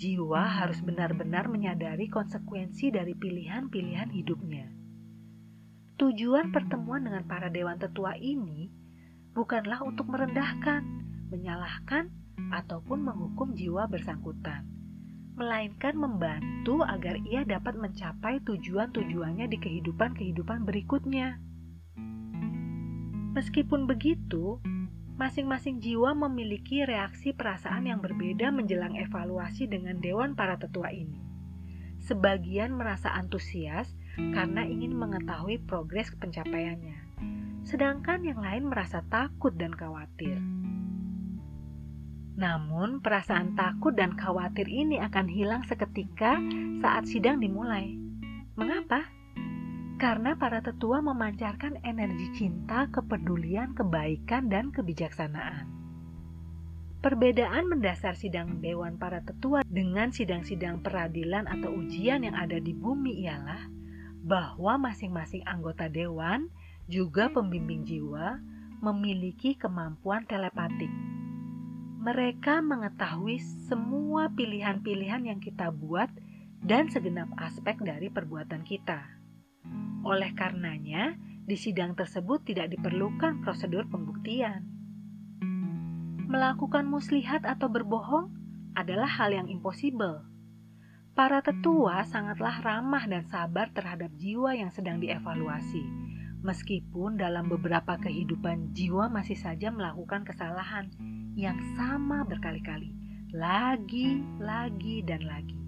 Jiwa 0.00 0.64
harus 0.64 0.80
benar-benar 0.80 1.52
menyadari 1.52 2.08
konsekuensi 2.08 2.88
dari 2.88 3.12
pilihan-pilihan 3.12 4.08
hidupnya. 4.08 4.72
Tujuan 6.00 6.56
pertemuan 6.56 7.04
dengan 7.04 7.28
para 7.28 7.52
dewan 7.52 7.76
tetua 7.76 8.16
ini 8.16 8.72
bukanlah 9.36 9.84
untuk 9.84 10.08
merendahkan, 10.08 10.80
menyalahkan, 11.28 12.08
ataupun 12.48 13.04
menghukum 13.04 13.52
jiwa 13.52 13.84
bersangkutan, 13.92 14.64
melainkan 15.36 15.92
membantu 15.92 16.80
agar 16.80 17.20
ia 17.28 17.44
dapat 17.44 17.76
mencapai 17.76 18.40
tujuan-tujuannya 18.48 19.52
di 19.52 19.58
kehidupan-kehidupan 19.60 20.64
berikutnya. 20.64 21.36
Meskipun 23.36 23.84
begitu, 23.84 24.64
masing-masing 25.20 25.84
jiwa 25.84 26.16
memiliki 26.16 26.88
reaksi 26.88 27.36
perasaan 27.36 27.84
yang 27.84 28.00
berbeda 28.00 28.48
menjelang 28.48 28.96
evaluasi 28.96 29.68
dengan 29.68 30.00
dewan 30.00 30.32
para 30.32 30.56
tetua 30.56 30.88
ini. 30.88 31.20
Sebagian 32.00 32.72
merasa 32.72 33.12
antusias 33.12 33.92
karena 34.16 34.64
ingin 34.64 34.96
mengetahui 34.96 35.60
progres 35.68 36.08
pencapaiannya 36.16 37.10
sedangkan 37.64 38.24
yang 38.24 38.40
lain 38.40 38.64
merasa 38.68 39.04
takut 39.06 39.52
dan 39.56 39.72
khawatir. 39.76 40.40
Namun, 42.40 43.04
perasaan 43.04 43.52
takut 43.52 43.92
dan 43.92 44.16
khawatir 44.16 44.64
ini 44.64 44.96
akan 44.96 45.28
hilang 45.28 45.62
seketika 45.68 46.40
saat 46.80 47.04
sidang 47.04 47.36
dimulai. 47.36 48.00
Mengapa? 48.56 49.19
Karena 50.00 50.32
para 50.32 50.64
tetua 50.64 51.04
memancarkan 51.04 51.84
energi 51.84 52.32
cinta, 52.32 52.88
kepedulian, 52.88 53.76
kebaikan, 53.76 54.48
dan 54.48 54.72
kebijaksanaan. 54.72 55.68
Perbedaan 57.04 57.68
mendasar 57.68 58.16
sidang 58.16 58.64
dewan 58.64 58.96
para 58.96 59.20
tetua 59.20 59.60
dengan 59.68 60.08
sidang-sidang 60.08 60.80
peradilan 60.80 61.44
atau 61.44 61.84
ujian 61.84 62.24
yang 62.24 62.32
ada 62.32 62.56
di 62.56 62.72
bumi 62.72 63.28
ialah 63.28 63.68
bahwa 64.24 64.88
masing-masing 64.88 65.44
anggota 65.44 65.92
dewan 65.92 66.48
juga 66.88 67.28
pembimbing 67.28 67.84
jiwa 67.84 68.40
memiliki 68.80 69.52
kemampuan 69.52 70.24
telepatik. 70.24 70.88
Mereka 72.00 72.64
mengetahui 72.64 73.36
semua 73.68 74.32
pilihan-pilihan 74.32 75.28
yang 75.28 75.44
kita 75.44 75.68
buat 75.68 76.08
dan 76.64 76.88
segenap 76.88 77.28
aspek 77.36 77.76
dari 77.84 78.08
perbuatan 78.08 78.64
kita. 78.64 79.19
Oleh 80.06 80.32
karenanya, 80.32 81.18
di 81.44 81.56
sidang 81.58 81.98
tersebut 81.98 82.46
tidak 82.46 82.72
diperlukan 82.72 83.42
prosedur 83.42 83.88
pembuktian. 83.90 84.64
Melakukan 86.30 86.86
muslihat 86.86 87.42
atau 87.42 87.66
berbohong 87.66 88.30
adalah 88.78 89.10
hal 89.10 89.34
yang 89.34 89.48
impossible. 89.50 90.22
Para 91.12 91.42
tetua 91.42 92.06
sangatlah 92.06 92.62
ramah 92.62 93.04
dan 93.10 93.26
sabar 93.26 93.68
terhadap 93.74 94.14
jiwa 94.14 94.54
yang 94.54 94.70
sedang 94.70 95.02
dievaluasi 95.02 96.10
Meskipun 96.40 97.20
dalam 97.20 97.52
beberapa 97.52 98.00
kehidupan 98.00 98.72
jiwa 98.72 99.12
masih 99.12 99.36
saja 99.36 99.68
melakukan 99.68 100.24
kesalahan 100.24 100.88
yang 101.36 101.60
sama 101.76 102.24
berkali-kali, 102.24 102.96
lagi, 103.36 104.24
lagi, 104.40 105.04
dan 105.04 105.20
lagi. 105.28 105.60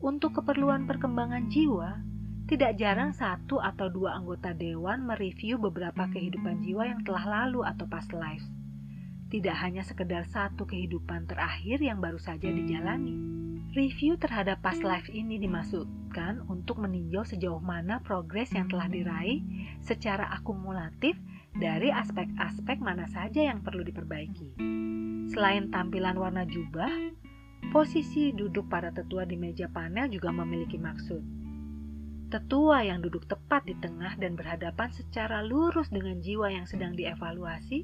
Untuk 0.00 0.40
keperluan 0.40 0.88
perkembangan 0.88 1.52
jiwa, 1.52 2.00
tidak 2.50 2.74
jarang 2.74 3.14
satu 3.14 3.62
atau 3.62 3.86
dua 3.86 4.18
anggota 4.18 4.50
dewan 4.50 5.06
mereview 5.06 5.54
beberapa 5.62 6.10
kehidupan 6.10 6.66
jiwa 6.66 6.90
yang 6.90 7.00
telah 7.06 7.46
lalu 7.46 7.62
atau 7.62 7.86
past 7.86 8.10
life. 8.10 8.42
Tidak 9.30 9.54
hanya 9.54 9.86
sekedar 9.86 10.26
satu 10.26 10.66
kehidupan 10.66 11.30
terakhir 11.30 11.78
yang 11.78 12.02
baru 12.02 12.18
saja 12.18 12.50
dijalani 12.50 13.40
Review 13.70 14.18
terhadap 14.18 14.66
past 14.66 14.82
life 14.82 15.06
ini 15.14 15.38
dimaksudkan 15.38 16.42
untuk 16.50 16.82
meninjau 16.82 17.22
sejauh 17.22 17.62
mana 17.62 18.02
progres 18.02 18.50
yang 18.50 18.66
telah 18.66 18.90
diraih 18.90 19.46
secara 19.78 20.26
akumulatif 20.34 21.14
dari 21.54 21.94
aspek-aspek 21.94 22.82
mana 22.82 23.06
saja 23.06 23.46
yang 23.46 23.62
perlu 23.62 23.86
diperbaiki. 23.86 24.58
Selain 25.30 25.70
tampilan 25.70 26.18
warna 26.18 26.42
jubah, 26.50 26.90
posisi 27.70 28.34
duduk 28.34 28.66
para 28.66 28.90
tetua 28.90 29.22
di 29.22 29.38
meja 29.38 29.70
panel 29.70 30.10
juga 30.10 30.34
memiliki 30.34 30.74
maksud. 30.74 31.39
Tetua 32.30 32.86
yang 32.86 33.02
duduk 33.02 33.26
tepat 33.26 33.66
di 33.66 33.74
tengah 33.74 34.14
dan 34.14 34.38
berhadapan 34.38 34.94
secara 34.94 35.42
lurus 35.42 35.90
dengan 35.90 36.22
jiwa 36.22 36.46
yang 36.54 36.64
sedang 36.64 36.94
dievaluasi 36.94 37.82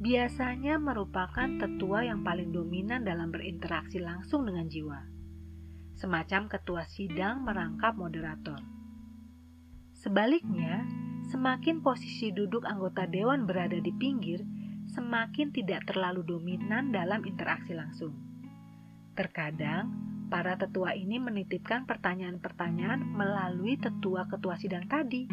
biasanya 0.00 0.80
merupakan 0.80 1.46
tetua 1.60 2.08
yang 2.08 2.24
paling 2.24 2.50
dominan 2.50 3.04
dalam 3.04 3.28
berinteraksi 3.28 4.00
langsung 4.00 4.48
dengan 4.48 4.66
jiwa 4.66 5.12
semacam 6.02 6.50
ketua 6.50 6.82
sidang 6.90 7.46
merangkap 7.46 7.94
moderator. 7.94 8.58
Sebaliknya, 9.94 10.82
semakin 11.30 11.78
posisi 11.78 12.34
duduk 12.34 12.66
anggota 12.66 13.06
dewan 13.06 13.46
berada 13.46 13.78
di 13.78 13.94
pinggir, 13.94 14.42
semakin 14.90 15.54
tidak 15.54 15.86
terlalu 15.86 16.26
dominan 16.26 16.90
dalam 16.90 17.22
interaksi 17.22 17.70
langsung. 17.70 18.18
Terkadang, 19.14 20.11
para 20.32 20.56
tetua 20.56 20.96
ini 20.96 21.20
menitipkan 21.20 21.84
pertanyaan-pertanyaan 21.84 23.04
melalui 23.04 23.76
tetua-ketua 23.76 24.56
sidang 24.56 24.88
tadi. 24.88 25.28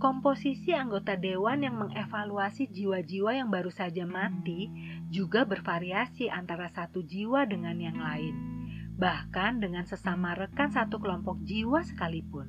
Komposisi 0.00 0.72
anggota 0.72 1.20
dewan 1.20 1.68
yang 1.68 1.76
mengevaluasi 1.76 2.72
jiwa-jiwa 2.72 3.44
yang 3.44 3.52
baru 3.52 3.68
saja 3.68 4.08
mati 4.08 4.72
juga 5.12 5.44
bervariasi 5.44 6.32
antara 6.32 6.72
satu 6.72 7.04
jiwa 7.04 7.44
dengan 7.44 7.76
yang 7.76 8.00
lain 8.00 8.54
bahkan 8.94 9.58
dengan 9.58 9.82
sesama 9.82 10.38
rekan 10.38 10.70
satu 10.70 11.02
kelompok 11.02 11.42
jiwa 11.42 11.82
sekalipun. 11.82 12.46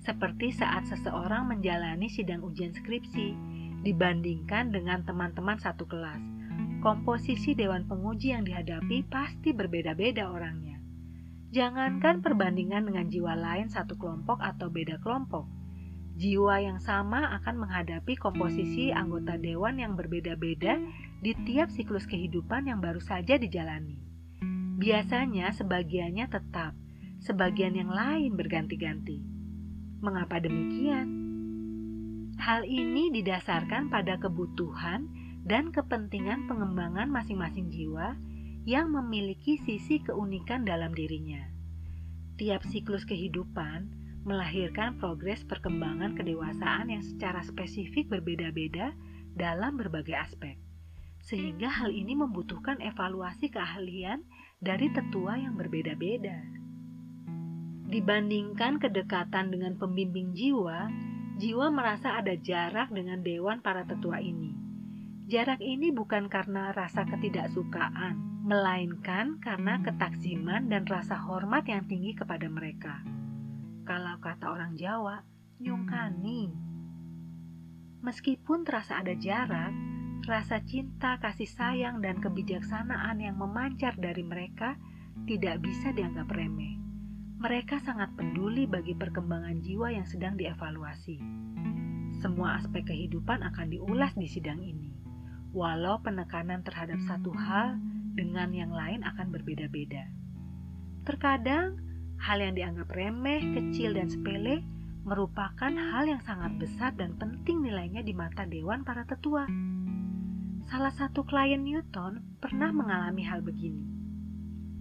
Seperti 0.00 0.52
saat 0.52 0.88
seseorang 0.88 1.48
menjalani 1.48 2.08
sidang 2.08 2.44
ujian 2.44 2.72
skripsi 2.72 3.36
dibandingkan 3.84 4.72
dengan 4.72 5.04
teman-teman 5.04 5.60
satu 5.60 5.84
kelas. 5.84 6.33
Komposisi 6.84 7.56
dewan 7.56 7.88
penguji 7.88 8.36
yang 8.36 8.44
dihadapi 8.44 9.08
pasti 9.08 9.56
berbeda-beda 9.56 10.28
orangnya. 10.28 10.76
Jangankan 11.54 12.20
perbandingan 12.20 12.90
dengan 12.90 13.06
jiwa 13.08 13.38
lain 13.38 13.70
satu 13.70 13.94
kelompok 13.94 14.42
atau 14.42 14.68
beda 14.68 14.98
kelompok, 15.00 15.46
jiwa 16.14 16.62
yang 16.62 16.78
sama 16.82 17.30
akan 17.40 17.66
menghadapi 17.66 18.14
komposisi 18.18 18.90
anggota 18.90 19.34
dewan 19.38 19.78
yang 19.78 19.98
berbeda-beda 19.98 20.78
di 21.22 21.32
tiap 21.46 21.70
siklus 21.70 22.06
kehidupan 22.10 22.70
yang 22.70 22.78
baru 22.82 22.98
saja 22.98 23.38
dijalani. 23.38 23.98
Biasanya 24.78 25.54
sebagiannya 25.54 26.26
tetap, 26.26 26.74
sebagian 27.22 27.78
yang 27.78 27.90
lain 27.90 28.34
berganti-ganti. 28.34 29.22
Mengapa 30.02 30.42
demikian? 30.42 31.06
Hal 32.36 32.66
ini 32.66 33.14
didasarkan 33.14 33.88
pada 33.88 34.18
kebutuhan 34.18 35.06
dan 35.44 35.70
kepentingan 35.70 36.48
pengembangan 36.48 37.12
masing-masing 37.12 37.68
jiwa 37.68 38.16
yang 38.64 38.88
memiliki 38.88 39.60
sisi 39.60 40.00
keunikan 40.00 40.64
dalam 40.64 40.96
dirinya. 40.96 41.44
Tiap 42.40 42.64
siklus 42.64 43.04
kehidupan 43.04 43.92
melahirkan 44.24 44.96
progres 44.96 45.44
perkembangan 45.44 46.16
kedewasaan 46.16 46.88
yang 46.88 47.04
secara 47.04 47.44
spesifik 47.44 48.08
berbeda-beda 48.08 48.96
dalam 49.36 49.76
berbagai 49.76 50.16
aspek, 50.16 50.56
sehingga 51.20 51.68
hal 51.68 51.92
ini 51.92 52.16
membutuhkan 52.16 52.80
evaluasi 52.80 53.52
keahlian 53.52 54.24
dari 54.64 54.88
tetua 54.96 55.36
yang 55.36 55.60
berbeda-beda. 55.60 56.40
Dibandingkan 57.84 58.80
kedekatan 58.80 59.52
dengan 59.52 59.76
pembimbing 59.76 60.32
jiwa, 60.32 60.88
jiwa 61.36 61.68
merasa 61.68 62.16
ada 62.16 62.32
jarak 62.32 62.88
dengan 62.88 63.20
dewan 63.20 63.60
para 63.60 63.84
tetua 63.84 64.24
ini. 64.24 64.53
Jarak 65.24 65.64
ini 65.64 65.88
bukan 65.88 66.28
karena 66.28 66.68
rasa 66.76 67.08
ketidaksukaan, 67.08 68.44
melainkan 68.44 69.40
karena 69.40 69.80
ketaksiman 69.80 70.68
dan 70.68 70.84
rasa 70.84 71.16
hormat 71.16 71.64
yang 71.64 71.88
tinggi 71.88 72.12
kepada 72.12 72.44
mereka. 72.52 73.00
Kalau 73.88 74.20
kata 74.20 74.52
orang 74.52 74.76
Jawa, 74.76 75.24
nyungkani. 75.64 76.52
Meskipun 78.04 78.68
terasa 78.68 79.00
ada 79.00 79.16
jarak, 79.16 79.72
rasa 80.28 80.60
cinta, 80.60 81.16
kasih 81.16 81.48
sayang, 81.48 82.04
dan 82.04 82.20
kebijaksanaan 82.20 83.16
yang 83.24 83.40
memancar 83.40 83.96
dari 83.96 84.20
mereka 84.20 84.76
tidak 85.24 85.64
bisa 85.64 85.96
dianggap 85.96 86.28
remeh. 86.28 86.76
Mereka 87.40 87.80
sangat 87.80 88.12
peduli 88.12 88.68
bagi 88.68 88.92
perkembangan 88.92 89.56
jiwa 89.64 89.88
yang 89.88 90.04
sedang 90.04 90.36
dievaluasi. 90.36 91.16
Semua 92.20 92.60
aspek 92.60 92.92
kehidupan 92.92 93.40
akan 93.40 93.72
diulas 93.72 94.12
di 94.16 94.28
sidang 94.28 94.60
ini, 94.60 94.93
walau 95.54 96.02
penekanan 96.02 96.66
terhadap 96.66 96.98
satu 97.06 97.30
hal 97.30 97.78
dengan 98.18 98.50
yang 98.50 98.74
lain 98.74 99.06
akan 99.06 99.30
berbeda-beda. 99.30 100.10
Terkadang, 101.06 101.78
hal 102.18 102.42
yang 102.42 102.58
dianggap 102.58 102.90
remeh, 102.90 103.40
kecil, 103.54 103.94
dan 103.94 104.10
sepele 104.10 104.66
merupakan 105.04 105.70
hal 105.70 106.08
yang 106.08 106.20
sangat 106.24 106.56
besar 106.58 106.90
dan 106.96 107.14
penting 107.20 107.60
nilainya 107.62 108.00
di 108.02 108.16
mata 108.16 108.48
dewan 108.48 108.82
para 108.82 109.04
tetua. 109.04 109.46
Salah 110.64 110.92
satu 110.96 111.22
klien 111.28 111.60
Newton 111.60 112.40
pernah 112.40 112.72
mengalami 112.72 113.22
hal 113.22 113.44
begini. 113.44 113.84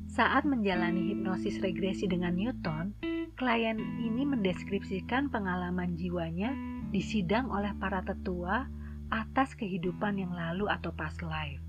Saat 0.07 0.47
menjalani 0.47 1.11
hipnosis 1.11 1.59
regresi 1.59 2.07
dengan 2.07 2.39
Newton, 2.39 2.95
klien 3.35 3.75
ini 3.99 4.23
mendeskripsikan 4.23 5.27
pengalaman 5.27 5.99
jiwanya 5.99 6.55
disidang 6.93 7.51
oleh 7.51 7.75
para 7.81 7.99
tetua 8.05 8.69
atas 9.13 9.53
kehidupan 9.53 10.17
yang 10.17 10.33
lalu 10.33 10.65
atau 10.65 10.89
past 10.89 11.21
life. 11.21 11.61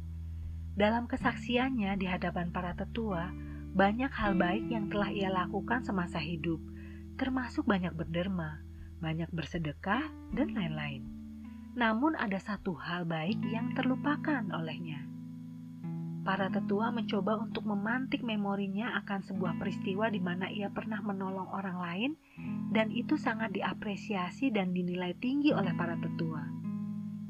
Dalam 0.72 1.04
kesaksiannya 1.04 1.92
di 2.00 2.08
hadapan 2.08 2.48
para 2.48 2.72
tetua, 2.72 3.28
banyak 3.76 4.08
hal 4.08 4.32
baik 4.32 4.64
yang 4.72 4.88
telah 4.88 5.12
ia 5.12 5.28
lakukan 5.28 5.84
semasa 5.84 6.16
hidup, 6.16 6.56
termasuk 7.20 7.68
banyak 7.68 7.92
berderma, 7.92 8.64
banyak 9.04 9.28
bersedekah, 9.28 10.08
dan 10.32 10.56
lain-lain. 10.56 11.04
Namun 11.76 12.16
ada 12.16 12.40
satu 12.40 12.80
hal 12.80 13.04
baik 13.04 13.36
yang 13.44 13.76
terlupakan 13.76 14.40
olehnya. 14.56 15.04
Para 16.24 16.48
tetua 16.48 16.88
mencoba 16.88 17.36
untuk 17.36 17.68
memantik 17.68 18.24
memorinya 18.24 18.96
akan 19.04 19.20
sebuah 19.20 19.60
peristiwa 19.60 20.08
di 20.08 20.24
mana 20.24 20.48
ia 20.48 20.72
pernah 20.72 21.04
menolong 21.04 21.52
orang 21.52 21.76
lain 21.76 22.10
dan 22.72 22.88
itu 22.88 23.20
sangat 23.20 23.52
diapresiasi 23.52 24.48
dan 24.48 24.72
dinilai 24.72 25.12
tinggi 25.20 25.52
oleh 25.52 25.76
para 25.76 26.00
tetua. 26.00 26.63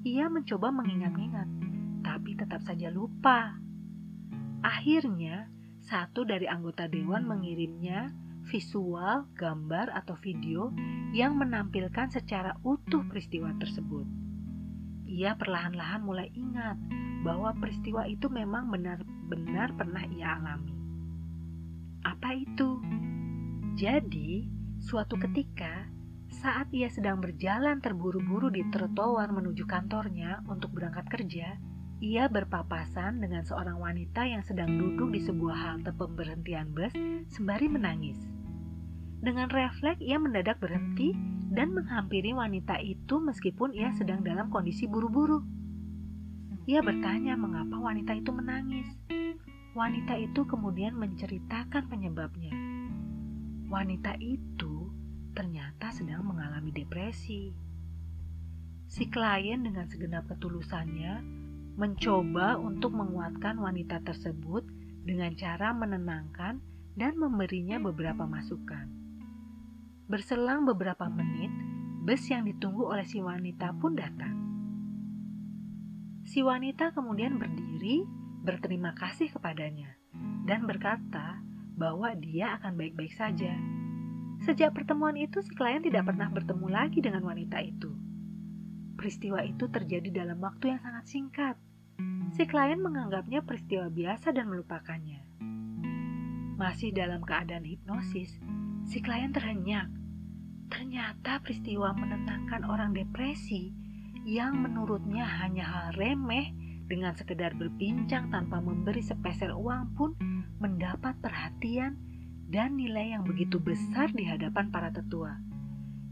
Ia 0.05 0.29
mencoba 0.29 0.69
mengingat-ingat, 0.69 1.49
tapi 2.05 2.37
tetap 2.37 2.61
saja 2.61 2.93
lupa. 2.93 3.57
Akhirnya, 4.61 5.49
satu 5.81 6.29
dari 6.29 6.45
anggota 6.45 6.85
dewan 6.85 7.25
mengirimnya 7.25 8.13
visual, 8.45 9.25
gambar, 9.33 9.89
atau 9.97 10.13
video 10.21 10.69
yang 11.17 11.41
menampilkan 11.41 12.13
secara 12.13 12.53
utuh 12.61 13.01
peristiwa 13.09 13.49
tersebut. 13.57 14.05
Ia 15.09 15.41
perlahan-lahan 15.41 16.05
mulai 16.05 16.29
ingat 16.37 16.77
bahwa 17.25 17.57
peristiwa 17.57 18.05
itu 18.05 18.29
memang 18.29 18.69
benar-benar 18.69 19.73
pernah 19.73 20.05
ia 20.05 20.37
alami. 20.37 20.77
Apa 22.05 22.37
itu? 22.37 22.77
Jadi, 23.81 24.53
suatu 24.85 25.17
ketika 25.17 25.89
saat 26.45 26.69
ia 26.77 26.93
sedang 26.93 27.25
berjalan 27.25 27.81
terburu-buru 27.81 28.53
di 28.53 28.69
trotoar 28.69 29.33
menuju 29.33 29.65
kantornya 29.65 30.45
untuk 30.45 30.77
berangkat 30.77 31.09
kerja, 31.09 31.57
ia 32.05 32.29
berpapasan 32.29 33.17
dengan 33.17 33.49
seorang 33.49 33.81
wanita 33.81 34.29
yang 34.29 34.45
sedang 34.45 34.77
duduk 34.77 35.09
di 35.09 35.25
sebuah 35.25 35.57
halte 35.57 35.89
pemberhentian 35.97 36.69
bus 36.77 36.93
sembari 37.33 37.65
menangis. 37.73 38.21
Dengan 39.25 39.49
refleks, 39.49 40.05
ia 40.05 40.21
mendadak 40.21 40.61
berhenti 40.61 41.17
dan 41.49 41.73
menghampiri 41.73 42.37
wanita 42.37 42.77
itu 42.85 43.25
meskipun 43.25 43.73
ia 43.73 43.89
sedang 43.97 44.21
dalam 44.21 44.53
kondisi 44.53 44.85
buru-buru. 44.85 45.41
Ia 46.69 46.85
bertanya 46.85 47.41
mengapa 47.41 47.81
wanita 47.81 48.21
itu 48.21 48.29
menangis. 48.37 48.93
Wanita 49.73 50.21
itu 50.21 50.45
kemudian 50.45 50.93
menceritakan 50.93 51.89
penyebabnya. 51.89 52.53
Wanita 53.73 54.21
itu 54.21 54.84
ternyata 55.35 55.91
sedang 55.91 56.25
mengalami 56.25 56.71
depresi. 56.71 57.51
Si 58.87 59.11
klien 59.11 59.61
dengan 59.61 59.91
segenap 59.91 60.31
ketulusannya 60.31 61.21
mencoba 61.75 62.55
untuk 62.57 62.95
menguatkan 62.95 63.59
wanita 63.59 63.99
tersebut 64.07 64.63
dengan 65.03 65.35
cara 65.35 65.75
menenangkan 65.75 66.63
dan 66.95 67.19
memberinya 67.19 67.83
beberapa 67.83 68.25
masukan. 68.25 68.87
Berselang 70.07 70.63
beberapa 70.63 71.11
menit, 71.11 71.51
bus 72.07 72.23
yang 72.31 72.47
ditunggu 72.47 72.87
oleh 72.87 73.03
si 73.03 73.19
wanita 73.19 73.75
pun 73.83 73.99
datang. 73.99 74.37
Si 76.25 76.41
wanita 76.41 76.95
kemudian 76.95 77.37
berdiri, 77.37 78.07
berterima 78.47 78.95
kasih 78.95 79.29
kepadanya, 79.35 79.99
dan 80.47 80.65
berkata 80.65 81.43
bahwa 81.75 82.15
dia 82.15 82.55
akan 82.61 82.79
baik-baik 82.79 83.13
saja. 83.13 83.74
Sejak 84.45 84.77
pertemuan 84.77 85.17
itu, 85.17 85.41
si 85.41 85.57
klien 85.57 85.81
tidak 85.81 86.05
pernah 86.13 86.29
bertemu 86.29 86.69
lagi 86.69 87.01
dengan 87.01 87.25
wanita 87.25 87.65
itu. 87.65 87.89
Peristiwa 88.93 89.41
itu 89.41 89.73
terjadi 89.73 90.13
dalam 90.13 90.37
waktu 90.45 90.77
yang 90.77 90.81
sangat 90.85 91.05
singkat. 91.09 91.57
Si 92.37 92.45
klien 92.45 92.77
menganggapnya 92.77 93.41
peristiwa 93.41 93.89
biasa 93.89 94.37
dan 94.37 94.53
melupakannya. 94.53 95.25
Masih 96.61 96.93
dalam 96.93 97.25
keadaan 97.25 97.65
hipnosis, 97.65 98.37
si 98.85 99.01
klien 99.01 99.33
terhenyak. 99.33 99.89
Ternyata 100.69 101.41
peristiwa 101.41 101.97
menenangkan 101.97 102.69
orang 102.69 102.93
depresi 102.93 103.73
yang 104.29 104.61
menurutnya 104.61 105.25
hanya 105.41 105.65
hal 105.65 105.87
remeh 105.97 106.53
dengan 106.85 107.17
sekedar 107.17 107.57
berbincang 107.57 108.29
tanpa 108.29 108.61
memberi 108.61 109.01
sepeser 109.01 109.57
uang 109.57 109.97
pun 109.97 110.13
mendapat 110.61 111.17
perhatian 111.25 111.97
dan 112.49 112.77
nilai 112.77 113.17
yang 113.17 113.25
begitu 113.25 113.57
besar 113.61 114.13
di 114.13 114.25
hadapan 114.29 114.69
para 114.69 114.93
tetua, 114.93 115.37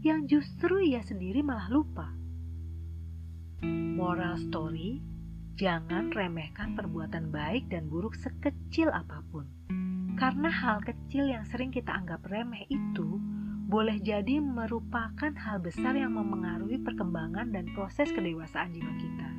yang 0.03 0.27
justru 0.27 0.83
ia 0.83 0.99
sendiri 0.99 1.39
malah 1.45 1.71
lupa. 1.71 2.11
Moral 3.95 4.35
story, 4.35 4.99
jangan 5.55 6.11
remehkan 6.11 6.75
perbuatan 6.75 7.31
baik 7.31 7.71
dan 7.71 7.87
buruk 7.87 8.17
sekecil 8.19 8.91
apa 8.91 9.23
pun. 9.31 9.47
Karena 10.19 10.51
hal 10.51 10.83
kecil 10.83 11.31
yang 11.31 11.47
sering 11.47 11.71
kita 11.71 11.89
anggap 11.89 12.21
remeh 12.27 12.67
itu 12.69 13.17
boleh 13.73 13.97
jadi 14.03 14.37
merupakan 14.37 15.33
hal 15.33 15.57
besar 15.63 15.97
yang 15.97 16.13
memengaruhi 16.13 16.77
perkembangan 16.83 17.49
dan 17.49 17.65
proses 17.73 18.11
kedewasaan 18.13 18.69
jiwa 18.69 18.93
kita. 19.01 19.29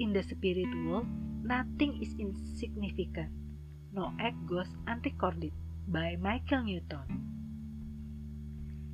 In 0.00 0.16
the 0.16 0.24
spirit 0.24 0.72
world, 0.88 1.06
nothing 1.44 2.00
is 2.00 2.16
insignificant. 2.16 3.30
No 3.90 4.14
act 4.22 4.38
goes 4.46 4.70
unrecorded 4.86 5.50
by 5.90 6.14
Michael 6.14 6.62
Newton. 6.62 7.10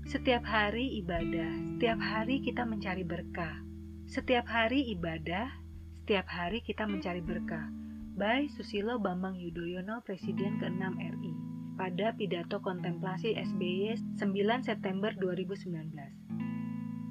Setiap 0.09 0.41
hari 0.49 1.05
ibadah, 1.05 1.77
setiap 1.77 2.01
hari 2.01 2.41
kita 2.41 2.65
mencari 2.65 3.05
berkah, 3.05 3.61
setiap 4.09 4.49
hari 4.49 4.89
ibadah, 4.97 5.53
setiap 6.01 6.25
hari 6.33 6.65
kita 6.65 6.89
mencari 6.89 7.21
berkah. 7.21 7.69
By 8.17 8.49
Susilo 8.49 8.97
Bambang 8.97 9.37
Yudhoyono, 9.37 10.01
Presiden 10.01 10.57
ke-6 10.65 10.81
RI, 10.97 11.33
pada 11.77 12.17
pidato 12.17 12.65
kontemplasi 12.65 13.37
SBY 13.37 14.17
9 14.17 14.33
September 14.65 15.13
2019. 15.13 15.93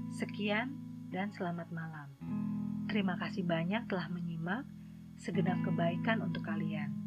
Sekian 0.09 0.73
dan 1.13 1.29
selamat 1.29 1.69
malam. 1.69 2.09
Terima 2.89 3.13
kasih 3.21 3.45
banyak 3.45 3.85
telah 3.85 4.09
menyimak 4.09 4.65
segenap 5.21 5.61
kebaikan 5.61 6.25
untuk 6.25 6.41
kalian. 6.41 7.04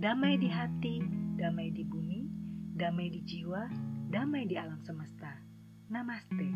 Damai 0.00 0.40
di 0.40 0.48
hati, 0.48 0.96
damai 1.36 1.68
di 1.76 1.84
bumi, 1.84 2.24
damai 2.72 3.12
di 3.12 3.20
jiwa, 3.20 3.68
damai 4.08 4.48
di 4.48 4.56
alam 4.56 4.80
semesta. 4.80 5.28
Namaste. 5.92 6.48